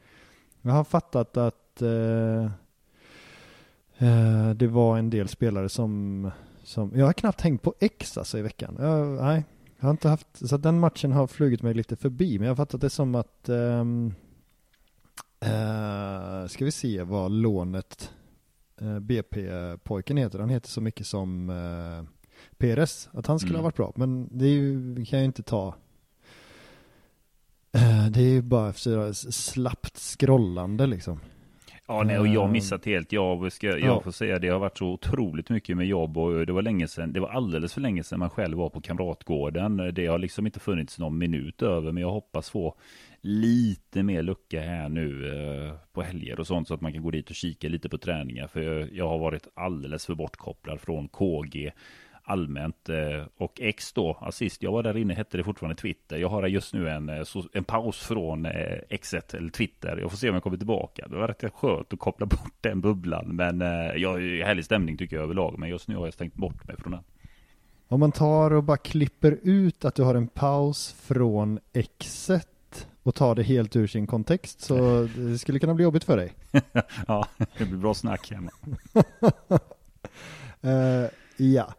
Jag 0.62 0.72
har 0.72 0.84
fattat 0.84 1.38
att 1.38 1.82
eh, 1.82 2.46
eh, 3.98 4.50
det 4.56 4.68
var 4.68 4.98
en 4.98 5.10
del 5.10 5.28
spelare 5.28 5.70
som, 5.70 6.32
som, 6.64 6.92
jag 6.96 7.06
har 7.06 7.14
knappt 7.14 7.42
hängt 7.42 7.62
på 7.62 7.74
X 7.80 8.18
alltså 8.18 8.38
i 8.38 8.42
veckan. 8.42 8.78
Jag, 8.80 9.08
nej, 9.08 9.44
jag 9.78 9.86
har 9.86 9.92
inte 9.92 10.10
haft, 10.10 10.48
så 10.50 10.58
den 10.58 10.80
matchen 10.80 11.12
har 11.12 11.28
flugit 11.28 11.62
mig 11.62 11.74
lite 11.74 11.96
förbi, 11.96 12.40
men 12.40 12.46
jag 12.46 12.52
har 12.52 12.66
fattat 12.66 12.82
det 12.82 12.90
som 12.90 13.16
att 13.16 13.50
um, 13.50 14.14
uh, 15.46 16.48
ska 16.48 16.66
vi 16.66 16.72
se 16.72 17.04
vad 17.04 17.32
lånet 17.32 18.12
uh, 18.82 18.96
eh, 18.96 19.00
BP-pojken 19.00 20.18
heter, 20.18 20.40
han 20.40 20.50
heter 20.50 20.70
så 20.70 20.82
mycket 20.82 21.08
som 21.08 21.50
uh, 21.50 22.04
PRS, 22.58 23.10
att 23.12 23.28
han 23.28 23.40
skulle 23.40 23.54
mm. 23.54 23.60
ha 23.60 23.64
varit 23.64 23.76
bra, 23.76 23.94
men 23.96 24.38
det 24.38 24.48
ju, 24.48 24.96
kan 24.96 25.20
jag 25.20 25.22
ju 25.22 25.26
inte 25.26 25.44
ta 25.44 25.76
Eh, 27.76 28.06
det 28.10 28.22
är 28.22 28.30
ju 28.30 28.42
bara 28.42 28.74
slappt 29.14 29.98
scrollande 29.98 30.88
liksom. 30.88 31.20
Ja, 31.88 32.04
nej, 32.04 32.20
och 32.20 32.28
jag 32.28 32.42
har 32.42 32.48
missat 32.48 32.86
helt. 32.86 33.12
Jag, 33.12 33.52
ska, 33.52 33.68
jag 33.68 33.80
ja. 33.80 34.02
får 34.02 34.12
säga 34.12 34.40
det 34.40 34.48
har 34.48 34.60
varit 34.60 34.78
så 34.78 34.88
otroligt 34.88 35.50
mycket 35.50 35.78
med 35.78 35.88
jobb 35.88 36.18
och 36.18 36.46
det 36.46 36.54
var 36.54 36.62
länge 36.62 36.88
sedan. 36.88 37.14
Det 37.14 37.20
var 37.20 37.30
alldeles 37.30 37.74
för 37.74 37.82
länge 37.82 38.04
sedan 38.04 38.20
man 38.20 38.30
själv 38.30 38.58
var 38.58 38.70
på 38.70 38.82
Kamratgården. 38.82 39.92
Det 39.94 40.08
har 40.08 40.20
liksom 40.20 40.46
inte 40.46 40.60
funnits 40.60 41.00
någon 41.00 41.18
minut 41.18 41.62
över, 41.62 41.92
men 41.92 42.02
jag 42.02 42.12
hoppas 42.12 42.50
få 42.50 42.76
lite 43.22 44.04
mer 44.04 44.24
lucka 44.24 44.62
här 44.62 44.90
nu 44.90 45.28
eh, 45.28 45.74
på 45.94 46.02
helger 46.02 46.40
och 46.40 46.48
sånt 46.48 46.68
så 46.68 46.74
att 46.74 46.82
man 46.82 46.94
kan 46.94 47.04
gå 47.04 47.12
dit 47.12 47.30
och 47.30 47.36
kika 47.36 47.70
lite 47.70 47.90
på 47.90 47.98
träningar. 47.98 48.48
För 48.48 48.62
jag, 48.62 48.94
jag 48.94 49.10
har 49.10 49.18
varit 49.18 49.48
alldeles 49.54 50.06
för 50.06 50.16
bortkopplad 50.16 50.82
från 50.82 51.08
KG 51.08 51.72
allmänt. 52.26 52.90
Eh, 52.90 53.26
och 53.38 53.62
X 53.62 53.94
då, 53.94 54.18
assist, 54.22 54.64
jag 54.64 54.72
var 54.72 54.84
där 54.84 54.98
inne, 54.98 55.14
hette 55.14 55.38
det 55.38 55.44
fortfarande 55.44 55.82
Twitter. 55.82 56.18
Jag 56.18 56.30
har 56.30 56.48
just 56.48 56.74
nu 56.74 56.90
en, 56.90 57.10
eh, 57.10 57.26
en 57.54 57.64
paus 57.64 58.00
från 58.00 58.46
eh, 58.46 58.80
X1 58.90 59.36
eller 59.36 59.50
Twitter. 59.50 59.98
Jag 59.98 60.12
får 60.12 60.18
se 60.18 60.30
om 60.30 60.34
jag 60.34 60.44
kommer 60.44 60.58
tillbaka. 60.58 61.08
Det 61.08 61.16
var 61.16 61.28
rätt 61.28 61.54
skönt 61.54 61.94
att 61.94 62.00
koppla 62.00 62.26
bort 62.26 62.54
den 62.62 62.82
bubblan. 62.82 63.36
Men 63.36 63.60
jag 64.02 64.20
härlig 64.46 64.66
stämning 64.66 64.98
tycker 64.98 65.16
jag 65.16 65.24
överlag. 65.24 65.60
Men 65.60 65.70
just 65.70 65.88
nu 65.88 65.96
har 65.96 66.06
jag 66.06 66.14
stängt 66.14 66.36
bort 66.36 66.68
mig 66.68 66.78
från 66.78 66.92
den. 66.92 67.04
Om 67.88 68.00
man 68.00 68.12
tar 68.12 68.54
och 68.54 68.64
bara 68.64 68.78
klipper 68.78 69.40
ut 69.44 69.86
att 69.86 69.96
du 69.96 70.04
har 70.04 70.16
en 70.16 70.28
paus 70.28 70.96
från 71.02 71.60
X1 71.74 72.42
och 73.04 73.16
tar 73.16 73.36
det 73.36 73.44
helt 73.44 73.76
ur 73.76 73.88
sin 73.88 74.08
kontext 74.08 74.62
så 74.62 75.08
det 75.16 75.38
skulle 75.38 75.60
kunna 75.60 75.74
bli 75.74 75.84
jobbigt 75.84 76.04
för 76.04 76.18
dig. 76.18 76.34
ja, 77.08 77.28
det 77.58 77.66
blir 77.66 77.78
bra 77.78 77.94
snack 77.94 78.32
hemma. 78.32 78.52
uh, 80.66 81.10
ja. 81.38 81.74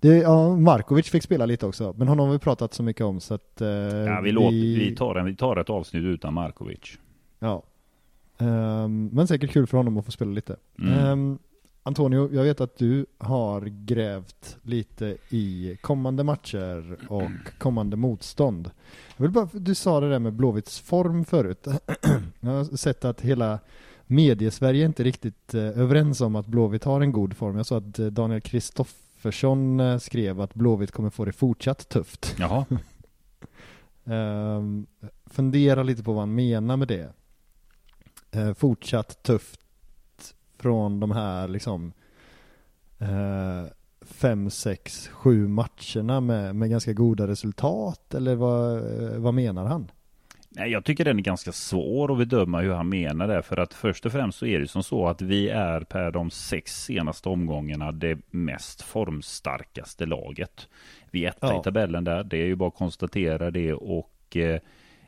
Det, 0.00 0.16
ja, 0.16 0.56
Markovic 0.56 1.10
fick 1.10 1.22
spela 1.22 1.46
lite 1.46 1.66
också, 1.66 1.94
men 1.98 2.08
honom 2.08 2.26
har 2.26 2.32
vi 2.32 2.38
pratat 2.38 2.74
så 2.74 2.82
mycket 2.82 3.04
om 3.04 3.20
så 3.20 3.34
att... 3.34 3.60
Eh, 3.60 3.68
ja, 3.68 4.20
vi, 4.20 4.32
låter, 4.32 4.50
vi, 4.50 4.94
tar 4.96 5.14
en, 5.14 5.26
vi 5.26 5.36
tar 5.36 5.56
ett 5.56 5.70
avsnitt 5.70 6.02
utan 6.02 6.34
Markovic. 6.34 6.98
Ja. 7.38 7.62
Um, 8.38 9.06
men 9.06 9.26
säkert 9.26 9.50
kul 9.50 9.66
för 9.66 9.76
honom 9.76 9.96
att 9.96 10.04
få 10.04 10.12
spela 10.12 10.30
lite. 10.30 10.56
Mm. 10.78 11.08
Um, 11.08 11.38
Antonio, 11.82 12.34
jag 12.34 12.42
vet 12.42 12.60
att 12.60 12.78
du 12.78 13.06
har 13.18 13.60
grävt 13.60 14.56
lite 14.62 15.16
i 15.30 15.76
kommande 15.80 16.24
matcher 16.24 16.98
och 17.08 17.30
kommande 17.58 17.96
motstånd. 17.96 18.70
Jag 19.16 19.22
vill 19.22 19.30
bara, 19.30 19.48
du 19.52 19.74
sa 19.74 20.00
det 20.00 20.10
där 20.10 20.18
med 20.18 20.32
Blåvitts 20.32 20.80
form 20.80 21.24
förut. 21.24 21.66
jag 22.40 22.50
har 22.50 22.76
sett 22.76 23.04
att 23.04 23.20
hela 23.20 23.58
mediesverige 24.06 24.86
inte 24.86 25.04
riktigt 25.04 25.54
eh, 25.54 25.62
överens 25.62 26.20
om 26.20 26.36
att 26.36 26.46
Blåvitt 26.46 26.84
har 26.84 27.00
en 27.00 27.12
god 27.12 27.36
form. 27.36 27.56
Jag 27.56 27.66
sa 27.66 27.78
att 27.78 27.98
eh, 27.98 28.06
Daniel 28.06 28.40
Kristoff 28.40 28.94
Kristoffersson 29.26 29.80
eh, 29.80 29.98
skrev 29.98 30.40
att 30.40 30.54
Blåvitt 30.54 30.92
kommer 30.92 31.10
få 31.10 31.24
det 31.24 31.32
fortsatt 31.32 31.88
tufft. 31.88 32.36
Jaha. 32.38 32.64
um, 34.04 34.86
fundera 35.26 35.82
lite 35.82 36.02
på 36.02 36.12
vad 36.12 36.22
han 36.22 36.34
menar 36.34 36.76
med 36.76 36.88
det. 36.88 37.12
Uh, 38.36 38.54
fortsatt 38.54 39.22
tufft 39.22 39.60
från 40.58 41.00
de 41.00 41.10
här 41.10 41.48
liksom 41.48 41.92
uh, 43.02 43.66
fem, 44.00 44.50
sex, 44.50 45.08
sju 45.08 45.48
matcherna 45.48 46.20
med, 46.20 46.56
med 46.56 46.70
ganska 46.70 46.92
goda 46.92 47.26
resultat 47.26 48.14
eller 48.14 48.34
vad, 48.34 48.76
uh, 48.76 49.18
vad 49.18 49.34
menar 49.34 49.64
han? 49.64 49.90
Nej, 50.58 50.70
jag 50.70 50.84
tycker 50.84 51.04
den 51.04 51.18
är 51.18 51.22
ganska 51.22 51.52
svår 51.52 52.12
att 52.12 52.18
bedöma 52.18 52.60
hur 52.60 52.72
han 52.72 52.88
menar 52.88 53.28
det. 53.28 53.42
För 53.42 53.56
att 53.56 53.74
först 53.74 54.06
och 54.06 54.12
främst 54.12 54.38
så 54.38 54.46
är 54.46 54.60
det 54.60 54.68
som 54.68 54.82
så 54.82 55.08
att 55.08 55.22
vi 55.22 55.48
är 55.48 55.80
per 55.80 56.10
de 56.10 56.30
sex 56.30 56.84
senaste 56.84 57.28
omgångarna 57.28 57.92
det 57.92 58.18
mest 58.30 58.82
formstarkaste 58.82 60.06
laget. 60.06 60.68
Vi 61.10 61.24
är 61.24 61.28
etta 61.28 61.46
ja. 61.46 61.60
i 61.60 61.64
tabellen 61.64 62.04
där. 62.04 62.24
Det 62.24 62.36
är 62.36 62.46
ju 62.46 62.54
bara 62.54 62.68
att 62.68 62.74
konstatera 62.74 63.50
det 63.50 63.72
och 63.72 64.36
eh, 64.36 64.60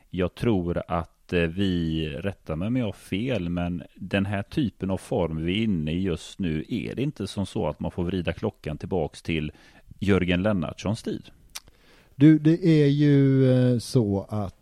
jag 0.09 0.35
tror 0.35 0.83
att 0.87 1.33
eh, 1.33 1.41
vi, 1.41 2.09
rättar 2.09 2.55
mig 2.55 2.67
om 2.67 2.75
jag 2.75 2.85
har 2.85 2.91
fel, 2.91 3.49
men 3.49 3.83
den 3.95 4.25
här 4.25 4.43
typen 4.43 4.91
av 4.91 4.97
form 4.97 5.45
vi 5.45 5.59
är 5.59 5.63
inne 5.63 5.91
i 5.91 6.01
just 6.01 6.39
nu, 6.39 6.65
är 6.69 6.95
det 6.95 7.01
inte 7.01 7.27
som 7.27 7.45
så 7.45 7.67
att 7.67 7.79
man 7.79 7.91
får 7.91 8.03
vrida 8.03 8.33
klockan 8.33 8.77
tillbaks 8.77 9.21
till 9.21 9.51
Jörgen 9.99 10.43
Lennartssons 10.43 11.03
tid? 11.03 11.29
Du, 12.15 12.39
det 12.39 12.65
är 12.65 12.87
ju 12.87 13.51
eh, 13.51 13.79
så 13.79 14.25
att 14.29 14.58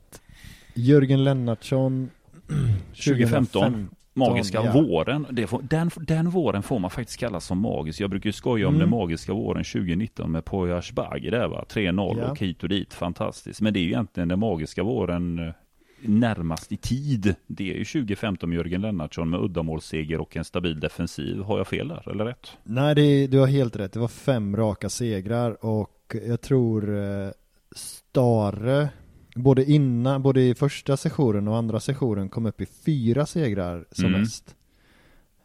Jörgen 0.77 1.24
Lennartsson 1.24 2.10
2015 2.91 3.89
Magiska 4.17 4.63
ja. 4.63 4.72
våren. 4.72 5.48
Får, 5.48 5.62
den, 5.62 5.91
den 5.96 6.29
våren 6.29 6.63
får 6.63 6.79
man 6.79 6.89
faktiskt 6.89 7.19
kalla 7.19 7.39
som 7.39 7.62
magisk. 7.62 8.00
Jag 8.00 8.10
brukar 8.10 8.31
skoja 8.31 8.67
om 8.67 8.75
mm. 8.75 8.79
den 8.79 8.89
magiska 8.89 9.34
våren 9.34 9.63
2019 9.63 10.31
med 10.31 10.46
Poya 10.46 10.77
Asbaghi 10.77 11.29
där 11.29 11.48
va. 11.48 11.65
3-0 11.69 12.19
ja. 12.19 12.31
och 12.31 12.39
hit 12.39 12.63
och 12.63 12.69
dit. 12.69 12.93
Fantastiskt. 12.93 13.62
Men 13.62 13.74
det 13.74 13.79
är 13.79 13.81
ju 13.81 13.88
egentligen 13.88 14.29
den 14.29 14.39
magiska 14.39 14.84
våren 14.84 15.39
eh, 15.39 15.53
närmast 16.01 16.72
i 16.72 16.77
tid. 16.77 17.36
Det 17.48 17.74
är 17.74 17.77
ju 17.77 17.86
2015 17.86 18.50
med 18.50 18.57
Jörgen 18.57 18.81
Lennartsson 18.81 19.29
med 19.29 19.39
uddamålsseger 19.39 20.22
och 20.22 20.38
en 20.38 20.46
stabil 20.46 20.79
defensiv. 20.79 21.41
Har 21.41 21.57
jag 21.57 21.67
fel 21.67 21.88
där, 21.88 22.10
eller 22.12 22.25
rätt? 22.25 22.57
Nej, 22.63 22.96
det, 22.96 23.27
du 23.27 23.39
har 23.39 23.48
helt 23.48 23.75
rätt. 23.75 23.93
Det 23.93 24.00
var 24.00 24.07
fem 24.07 24.55
raka 24.55 24.89
segrar 24.89 25.65
och 25.65 26.15
jag 26.27 26.41
tror 26.41 26.98
eh, 26.98 27.29
Stare 27.75 28.89
både 29.38 29.72
innan, 29.72 30.24
både 30.24 30.41
i 30.41 30.56
första 30.56 30.98
sessionen 30.98 31.48
och 31.48 31.58
andra 31.58 31.79
sessionen 31.79 32.29
kom 32.29 32.46
upp 32.46 32.62
i 32.62 32.65
fyra 32.65 33.25
segrar 33.25 33.86
som 33.91 34.06
mm. 34.06 34.22
mest. 34.22 34.56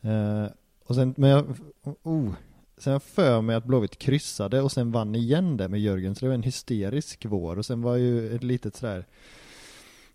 Eh, 0.01 0.47
och 0.87 0.95
sen, 0.95 1.15
men 1.17 1.31
jag, 1.31 1.57
oh, 2.03 2.33
sen 2.77 3.01
för 3.01 3.41
mig 3.41 3.57
att 3.57 3.65
Blåvitt 3.65 3.99
kryssade 3.99 4.61
och 4.61 4.73
sen 4.73 4.93
vann 4.93 5.15
igen 5.15 5.57
det 5.57 5.69
med 5.69 5.81
Jörgen, 5.81 6.15
så 6.15 6.25
det 6.25 6.29
var 6.29 6.35
en 6.35 6.43
hysterisk 6.43 7.25
vår 7.29 7.59
och 7.59 7.67
sen 7.67 7.83
var 7.83 7.97
ju 7.97 8.37
ett 8.37 8.43
litet 8.43 8.77
sådär 8.77 9.07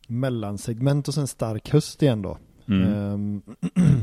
mellansegment 0.08 1.08
och 1.08 1.14
sen 1.14 1.28
stark 1.28 1.70
höst 1.70 2.04
igen 2.04 2.22
då. 2.22 2.38
Mm. 2.68 3.14
Um, 3.14 3.42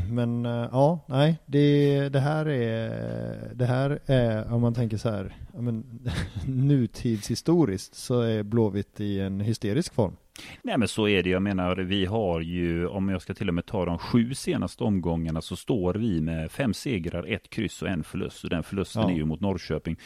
men 0.14 0.46
uh, 0.46 0.68
ja, 0.72 1.04
nej, 1.08 1.38
det, 1.46 2.08
det, 2.08 2.20
här 2.20 2.48
är, 2.48 3.54
det 3.54 3.66
här 3.66 3.98
är, 4.06 4.52
om 4.52 4.60
man 4.60 4.74
tänker 4.74 4.96
så 4.96 5.10
här, 5.10 5.36
men, 5.54 5.84
nutidshistoriskt 6.46 7.94
så 7.94 8.20
är 8.20 8.42
Blåvitt 8.42 9.00
i 9.00 9.20
en 9.20 9.40
hysterisk 9.40 9.94
form. 9.94 10.16
Nej 10.62 10.78
men 10.78 10.88
så 10.88 11.08
är 11.08 11.22
det, 11.22 11.30
jag 11.30 11.42
menar 11.42 11.76
vi 11.76 12.04
har 12.04 12.40
ju, 12.40 12.86
om 12.86 13.08
jag 13.08 13.22
ska 13.22 13.34
till 13.34 13.48
och 13.48 13.54
med 13.54 13.66
ta 13.66 13.84
de 13.84 13.98
sju 13.98 14.34
senaste 14.34 14.84
omgångarna 14.84 15.40
så 15.40 15.56
står 15.56 15.94
vi 15.94 16.20
med 16.20 16.50
fem 16.50 16.74
segrar, 16.74 17.24
ett 17.32 17.50
kryss 17.50 17.82
och 17.82 17.88
en 17.88 18.04
förlust 18.04 18.44
och 18.44 18.50
den 18.50 18.62
förlusten 18.62 19.02
ja. 19.02 19.10
är 19.10 19.14
ju 19.14 19.24
mot 19.24 19.40
Norrköping. 19.40 19.96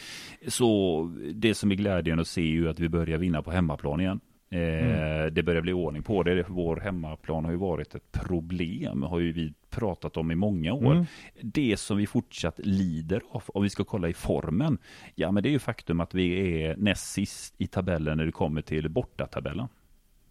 Så 0.47 1.03
det 1.33 1.55
som 1.55 1.71
är 1.71 1.75
glädjen 1.75 2.19
att 2.19 2.27
se 2.27 2.41
är 2.41 2.45
ju 2.45 2.69
att 2.69 2.79
vi 2.79 2.89
börjar 2.89 3.17
vinna 3.17 3.41
på 3.41 3.51
hemmaplan 3.51 3.99
igen. 3.99 4.19
Mm. 4.51 4.91
Eh, 4.91 5.25
det 5.25 5.43
börjar 5.43 5.61
bli 5.61 5.73
ordning 5.73 6.03
på 6.03 6.23
det. 6.23 6.45
Vår 6.47 6.77
hemmaplan 6.77 7.45
har 7.45 7.51
ju 7.51 7.57
varit 7.57 7.95
ett 7.95 8.11
problem, 8.11 9.03
har 9.03 9.19
ju 9.19 9.31
vi 9.31 9.53
pratat 9.69 10.17
om 10.17 10.31
i 10.31 10.35
många 10.35 10.73
år. 10.73 10.91
Mm. 10.91 11.05
Det 11.41 11.79
som 11.79 11.97
vi 11.97 12.07
fortsatt 12.07 12.59
lider 12.63 13.21
av, 13.31 13.43
om 13.47 13.63
vi 13.63 13.69
ska 13.69 13.83
kolla 13.83 14.09
i 14.09 14.13
formen, 14.13 14.77
ja 15.15 15.31
men 15.31 15.43
det 15.43 15.49
är 15.49 15.51
ju 15.51 15.59
faktum 15.59 15.99
att 15.99 16.13
vi 16.13 16.61
är 16.63 16.75
näst 16.77 17.11
sist 17.11 17.55
i 17.57 17.67
tabellen 17.67 18.17
när 18.17 18.25
det 18.25 18.31
kommer 18.31 18.61
till 18.61 18.89
bortatabellen. 18.89 19.67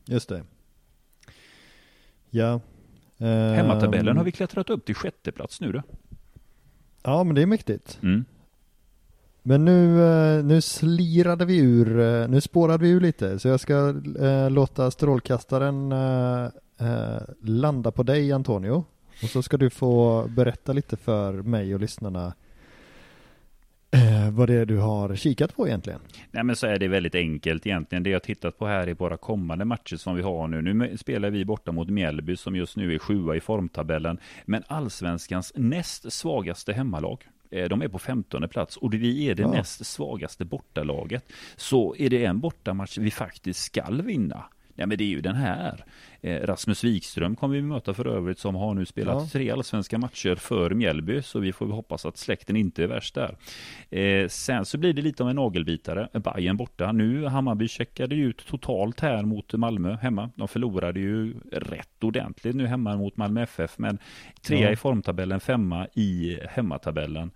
Just 0.05 0.29
det. 0.29 0.43
Ja. 2.31 2.61
Hemmatabellen 3.19 4.09
um... 4.09 4.17
har 4.17 4.25
vi 4.25 4.33
klättrat 4.33 4.71
upp 4.71 4.85
till 4.85 4.95
sjätte 4.95 5.33
plats 5.33 5.61
nu 5.61 5.73
då. 5.73 5.83
Ja 7.03 7.25
men 7.25 7.35
det 7.35 7.43
är 7.43 7.47
mäktigt. 7.47 7.99
Mm. 8.03 8.25
Men 9.49 9.65
nu, 9.65 10.03
eh, 10.03 10.45
nu 10.45 10.61
slirade 10.61 11.45
vi 11.45 11.59
ur, 11.59 12.01
eh, 12.01 12.29
nu 12.29 12.41
spårade 12.41 12.85
vi 12.85 12.91
ur 12.91 13.01
lite, 13.01 13.39
så 13.39 13.49
jag 13.49 13.61
ska 13.61 13.95
eh, 14.21 14.51
låta 14.51 14.91
strålkastaren 14.91 15.93
eh, 15.93 17.21
landa 17.41 17.91
på 17.91 18.03
dig 18.03 18.33
Antonio. 18.33 18.85
Och 19.23 19.29
så 19.29 19.43
ska 19.43 19.57
du 19.57 19.71
få 19.71 20.25
berätta 20.29 20.73
lite 20.73 20.97
för 20.97 21.33
mig 21.33 21.75
och 21.75 21.81
lyssnarna 21.81 22.35
vad 24.33 24.49
det 24.49 24.55
är 24.55 24.67
du 24.67 24.77
har 24.77 25.17
kikat 25.17 25.57
på 25.57 25.67
egentligen? 25.67 26.01
Nej 26.31 26.45
men 26.45 26.57
så 26.57 26.67
är 26.67 26.79
det 26.79 26.89
väldigt 26.89 27.15
enkelt 27.15 27.67
egentligen. 27.67 28.03
Det 28.03 28.11
jag 28.11 28.23
tittat 28.23 28.59
på 28.59 28.67
här 28.67 28.87
är 28.87 28.95
våra 28.95 29.17
kommande 29.17 29.65
matcher 29.65 29.97
som 29.97 30.17
vi 30.17 30.23
har 30.23 30.49
nu. 30.49 30.75
Nu 30.75 30.97
spelar 30.97 31.31
vi 31.31 31.45
borta 31.45 31.73
mot 31.73 31.89
Mjällby 31.89 32.37
som 32.37 32.57
just 32.57 32.77
nu 32.77 32.95
är 32.95 32.99
sjua 32.99 33.37
i 33.37 33.41
formtabellen. 33.41 34.19
Men 34.45 34.63
allsvenskans 34.67 35.53
näst 35.57 36.13
svagaste 36.13 36.73
hemmalag. 36.73 37.27
Eh, 37.51 37.69
de 37.69 37.83
är 37.83 37.89
på 37.89 37.99
15 37.99 38.49
plats 38.49 38.77
och 38.77 38.95
vi 38.95 39.31
är 39.31 39.35
det 39.35 39.43
ja. 39.43 39.51
näst 39.51 39.87
svagaste 39.87 40.45
bortalaget. 40.45 41.33
Så 41.57 41.97
är 41.99 42.11
det 42.11 42.25
en 42.25 42.41
bortamatch 42.41 42.99
vi 42.99 43.11
faktiskt 43.11 43.61
skall 43.61 44.03
vinna. 44.03 44.45
Ja 44.79 44.87
men 44.87 44.99
det 44.99 45.05
är 45.05 45.09
ju 45.09 45.21
den 45.21 45.35
här. 45.35 45.85
Eh, 46.21 46.47
Rasmus 46.47 46.85
Wikström 46.85 47.37
kommer 47.37 47.55
vi 47.55 47.63
möta 47.63 47.95
för 47.95 48.07
övrigt 48.07 48.39
som 48.39 48.55
har 48.55 48.75
nu 48.75 48.87
spelat 48.87 49.23
ja. 49.23 49.29
tre 49.33 49.51
allsvenska 49.51 49.99
matcher 49.99 50.35
för 50.35 50.71
Mjällby. 50.71 51.23
Så 51.23 51.39
vi 51.39 51.53
får 51.53 51.67
hoppas 51.67 52.07
att 52.07 52.17
släkten 52.17 52.57
inte 52.57 52.83
är 52.83 52.87
värst 52.87 53.15
där. 53.15 53.37
Eh, 53.91 54.29
sen 54.29 54.65
så 54.65 54.79
blir 54.79 54.93
det 54.93 55.03
lite 55.03 55.23
av 55.23 55.31
en 55.31 55.37
nagelbitare. 55.37 56.09
Bayern 56.13 56.57
borta. 56.57 56.93
Nu 56.93 57.27
Hammarby 57.27 57.69
checkade 57.69 58.15
ut 58.15 58.47
totalt 58.47 59.01
här 59.01 59.23
mot 59.23 59.53
Malmö 59.53 59.97
hemma. 59.97 60.31
De 60.35 60.49
förlorade 60.49 61.01
ju 61.01 61.35
rätt 61.53 62.05
ordentligt 62.05 62.55
nu 62.55 62.67
hemma 62.67 62.97
mot 62.97 63.17
Malmö 63.17 63.43
FF. 63.43 63.79
Men 63.79 63.99
trea 64.43 64.61
ja. 64.61 64.71
i 64.71 64.77
formtabellen, 64.77 65.41
femma 65.41 65.87
i 65.95 66.39
hemmatabellen. 66.49 67.31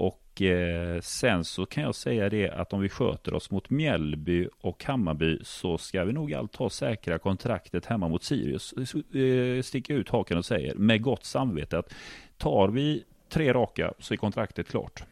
Och 0.00 0.42
eh, 0.42 1.00
sen 1.00 1.44
så 1.44 1.66
kan 1.66 1.82
jag 1.82 1.94
säga 1.94 2.28
det 2.28 2.50
att 2.50 2.72
om 2.72 2.80
vi 2.80 2.88
sköter 2.88 3.34
oss 3.34 3.50
mot 3.50 3.70
Mjällby 3.70 4.48
och 4.60 4.84
Hammarby 4.84 5.38
så 5.42 5.78
ska 5.78 6.04
vi 6.04 6.12
nog 6.12 6.34
allt 6.34 6.56
ha 6.56 6.70
säkra 6.70 7.18
kontraktet 7.18 7.86
hemma 7.86 8.08
mot 8.08 8.22
Sirius. 8.22 8.72
Eh, 8.72 9.62
sticka 9.62 9.94
ut 9.94 10.08
haken 10.08 10.38
och 10.38 10.44
säger 10.44 10.74
med 10.74 11.02
gott 11.02 11.24
samvete 11.24 11.78
att 11.78 11.94
tar 12.36 12.68
vi 12.68 13.04
tre 13.28 13.52
raka 13.52 13.94
så 13.98 14.14
är 14.14 14.18
kontraktet 14.18 14.68
klart. 14.68 15.04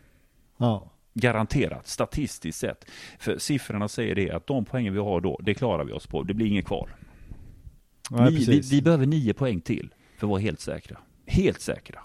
Ja. 0.56 0.90
Garanterat, 1.14 1.86
statistiskt 1.86 2.58
sett. 2.58 2.84
För 3.18 3.38
siffrorna 3.38 3.88
säger 3.88 4.14
det 4.14 4.30
att 4.30 4.46
de 4.46 4.64
poängen 4.64 4.92
vi 4.92 5.00
har 5.00 5.20
då, 5.20 5.40
det 5.42 5.54
klarar 5.54 5.84
vi 5.84 5.92
oss 5.92 6.06
på. 6.06 6.22
Det 6.22 6.34
blir 6.34 6.46
inget 6.46 6.66
kvar. 6.66 6.90
Nej, 8.10 8.32
Ni, 8.32 8.44
vi, 8.44 8.60
vi 8.60 8.82
behöver 8.82 9.06
nio 9.06 9.34
poäng 9.34 9.60
till 9.60 9.94
för 10.18 10.26
att 10.26 10.30
vara 10.30 10.40
helt 10.40 10.60
säkra. 10.60 10.98
Helt 11.26 11.60
säkra. 11.60 12.00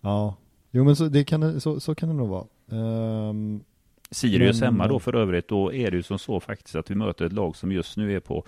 Ja, 0.00 0.36
jo 0.74 0.84
men 0.84 0.96
så, 0.96 1.04
det 1.04 1.24
kan, 1.24 1.60
så, 1.60 1.80
så 1.80 1.94
kan 1.94 2.08
det 2.08 2.14
nog 2.14 2.28
vara. 2.28 2.46
Um, 2.66 3.64
Sirius 4.10 4.60
men, 4.60 4.66
hemma 4.66 4.88
då 4.88 4.98
för 4.98 5.14
övrigt, 5.14 5.48
då 5.48 5.72
är 5.72 5.90
det 5.90 5.96
ju 5.96 6.02
som 6.02 6.18
så 6.18 6.40
faktiskt 6.40 6.76
att 6.76 6.90
vi 6.90 6.94
möter 6.94 7.24
ett 7.24 7.32
lag 7.32 7.56
som 7.56 7.72
just 7.72 7.96
nu 7.96 8.16
är 8.16 8.20
på 8.20 8.44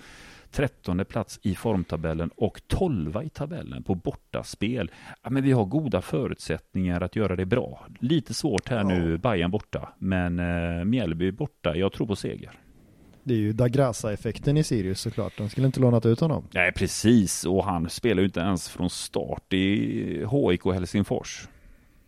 trettonde 0.51 1.05
plats 1.05 1.39
i 1.43 1.55
formtabellen 1.55 2.29
och 2.35 2.61
tolva 2.67 3.23
i 3.23 3.29
tabellen 3.29 3.83
på 3.83 3.95
bortaspel. 3.95 4.91
Ja, 5.23 5.29
men 5.29 5.43
vi 5.43 5.51
har 5.51 5.65
goda 5.65 6.01
förutsättningar 6.01 7.01
att 7.01 7.15
göra 7.15 7.35
det 7.35 7.45
bra. 7.45 7.87
Lite 7.99 8.33
svårt 8.33 8.69
här 8.69 8.77
ja. 8.77 8.83
nu, 8.83 9.17
Bayern 9.17 9.51
borta, 9.51 9.89
men 9.99 10.39
eh, 10.39 10.85
Mjällby 10.85 11.31
borta. 11.31 11.75
Jag 11.75 11.93
tror 11.93 12.07
på 12.07 12.15
seger. 12.15 12.51
Det 13.23 13.33
är 13.33 13.37
ju 13.37 13.53
Dagrasa-effekten 13.53 14.57
i 14.57 14.63
Sirius 14.63 15.01
såklart. 15.01 15.37
De 15.37 15.49
skulle 15.49 15.67
inte 15.67 15.79
lånat 15.79 16.05
ut 16.05 16.19
honom. 16.19 16.47
Nej, 16.51 16.71
precis. 16.71 17.45
Och 17.45 17.65
han 17.65 17.89
spelar 17.89 18.21
ju 18.21 18.25
inte 18.25 18.39
ens 18.39 18.69
från 18.69 18.89
start 18.89 19.53
i 19.53 20.25
HIK 20.31 20.65
Helsingfors. 20.65 21.47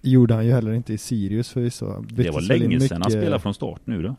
Gjorde 0.01 0.33
han 0.33 0.45
ju 0.45 0.51
heller 0.51 0.73
inte 0.73 0.93
i 0.93 0.97
Sirius 0.97 1.49
förvisso. 1.49 2.01
Det 2.01 2.29
var 2.29 2.41
länge 2.41 2.67
mycket... 2.67 2.87
sedan 2.87 3.01
han 3.01 3.11
spelade 3.11 3.39
från 3.39 3.53
start 3.53 3.81
nu 3.85 4.03
då. 4.03 4.15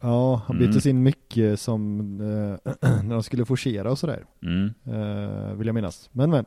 Ja, 0.00 0.42
han 0.46 0.58
byttes 0.58 0.86
mm. 0.86 0.96
in 0.96 1.02
mycket 1.02 1.60
som 1.60 2.00
äh, 2.20 2.72
när 3.02 3.14
de 3.14 3.22
skulle 3.22 3.44
forcera 3.44 3.90
och 3.90 3.98
sådär. 3.98 4.24
Mm. 4.42 4.74
Äh, 4.84 5.54
vill 5.54 5.66
jag 5.66 5.74
minnas. 5.74 6.10
Men 6.12 6.30
men. 6.30 6.44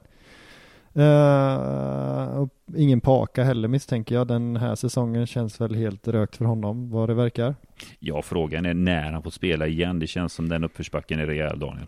Uh, 0.96 2.48
ingen 2.76 3.02
Paka 3.02 3.44
heller 3.44 3.68
misstänker 3.68 4.16
jag. 4.16 4.28
Den 4.28 4.56
här 4.56 4.76
säsongen 4.76 5.28
känns 5.28 5.62
väl 5.62 5.76
helt 5.76 6.08
rökt 6.08 6.36
för 6.36 6.46
honom, 6.46 6.90
vad 6.90 7.10
det 7.10 7.14
verkar. 7.14 7.56
Ja, 8.00 8.22
frågan 8.22 8.66
är 8.66 8.74
när 8.74 9.12
han 9.12 9.24
får 9.24 9.32
spela 9.32 9.68
igen. 9.68 10.00
Det 10.00 10.08
känns 10.08 10.34
som 10.34 10.50
den 10.50 10.64
uppförsbacken 10.64 11.20
är 11.20 11.26
rejäl, 11.26 11.60
Daniel. 11.60 11.88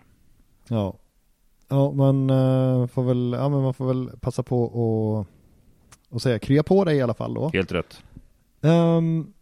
Ja. 0.67 0.97
Ja, 1.67 1.91
man 1.91 2.27
får 2.87 3.03
väl, 3.03 3.35
ja 3.37 3.49
men 3.49 3.61
man 3.61 3.73
får 3.73 3.87
väl 3.87 4.09
passa 4.19 4.43
på 4.43 4.63
och, 4.63 5.27
och 6.09 6.21
säga 6.21 6.39
krya 6.39 6.63
på 6.63 6.83
dig 6.83 6.97
i 6.97 7.01
alla 7.01 7.13
fall 7.13 7.33
då. 7.33 7.49
Helt 7.53 7.71
rätt. 7.71 8.03
Um, 8.61 9.33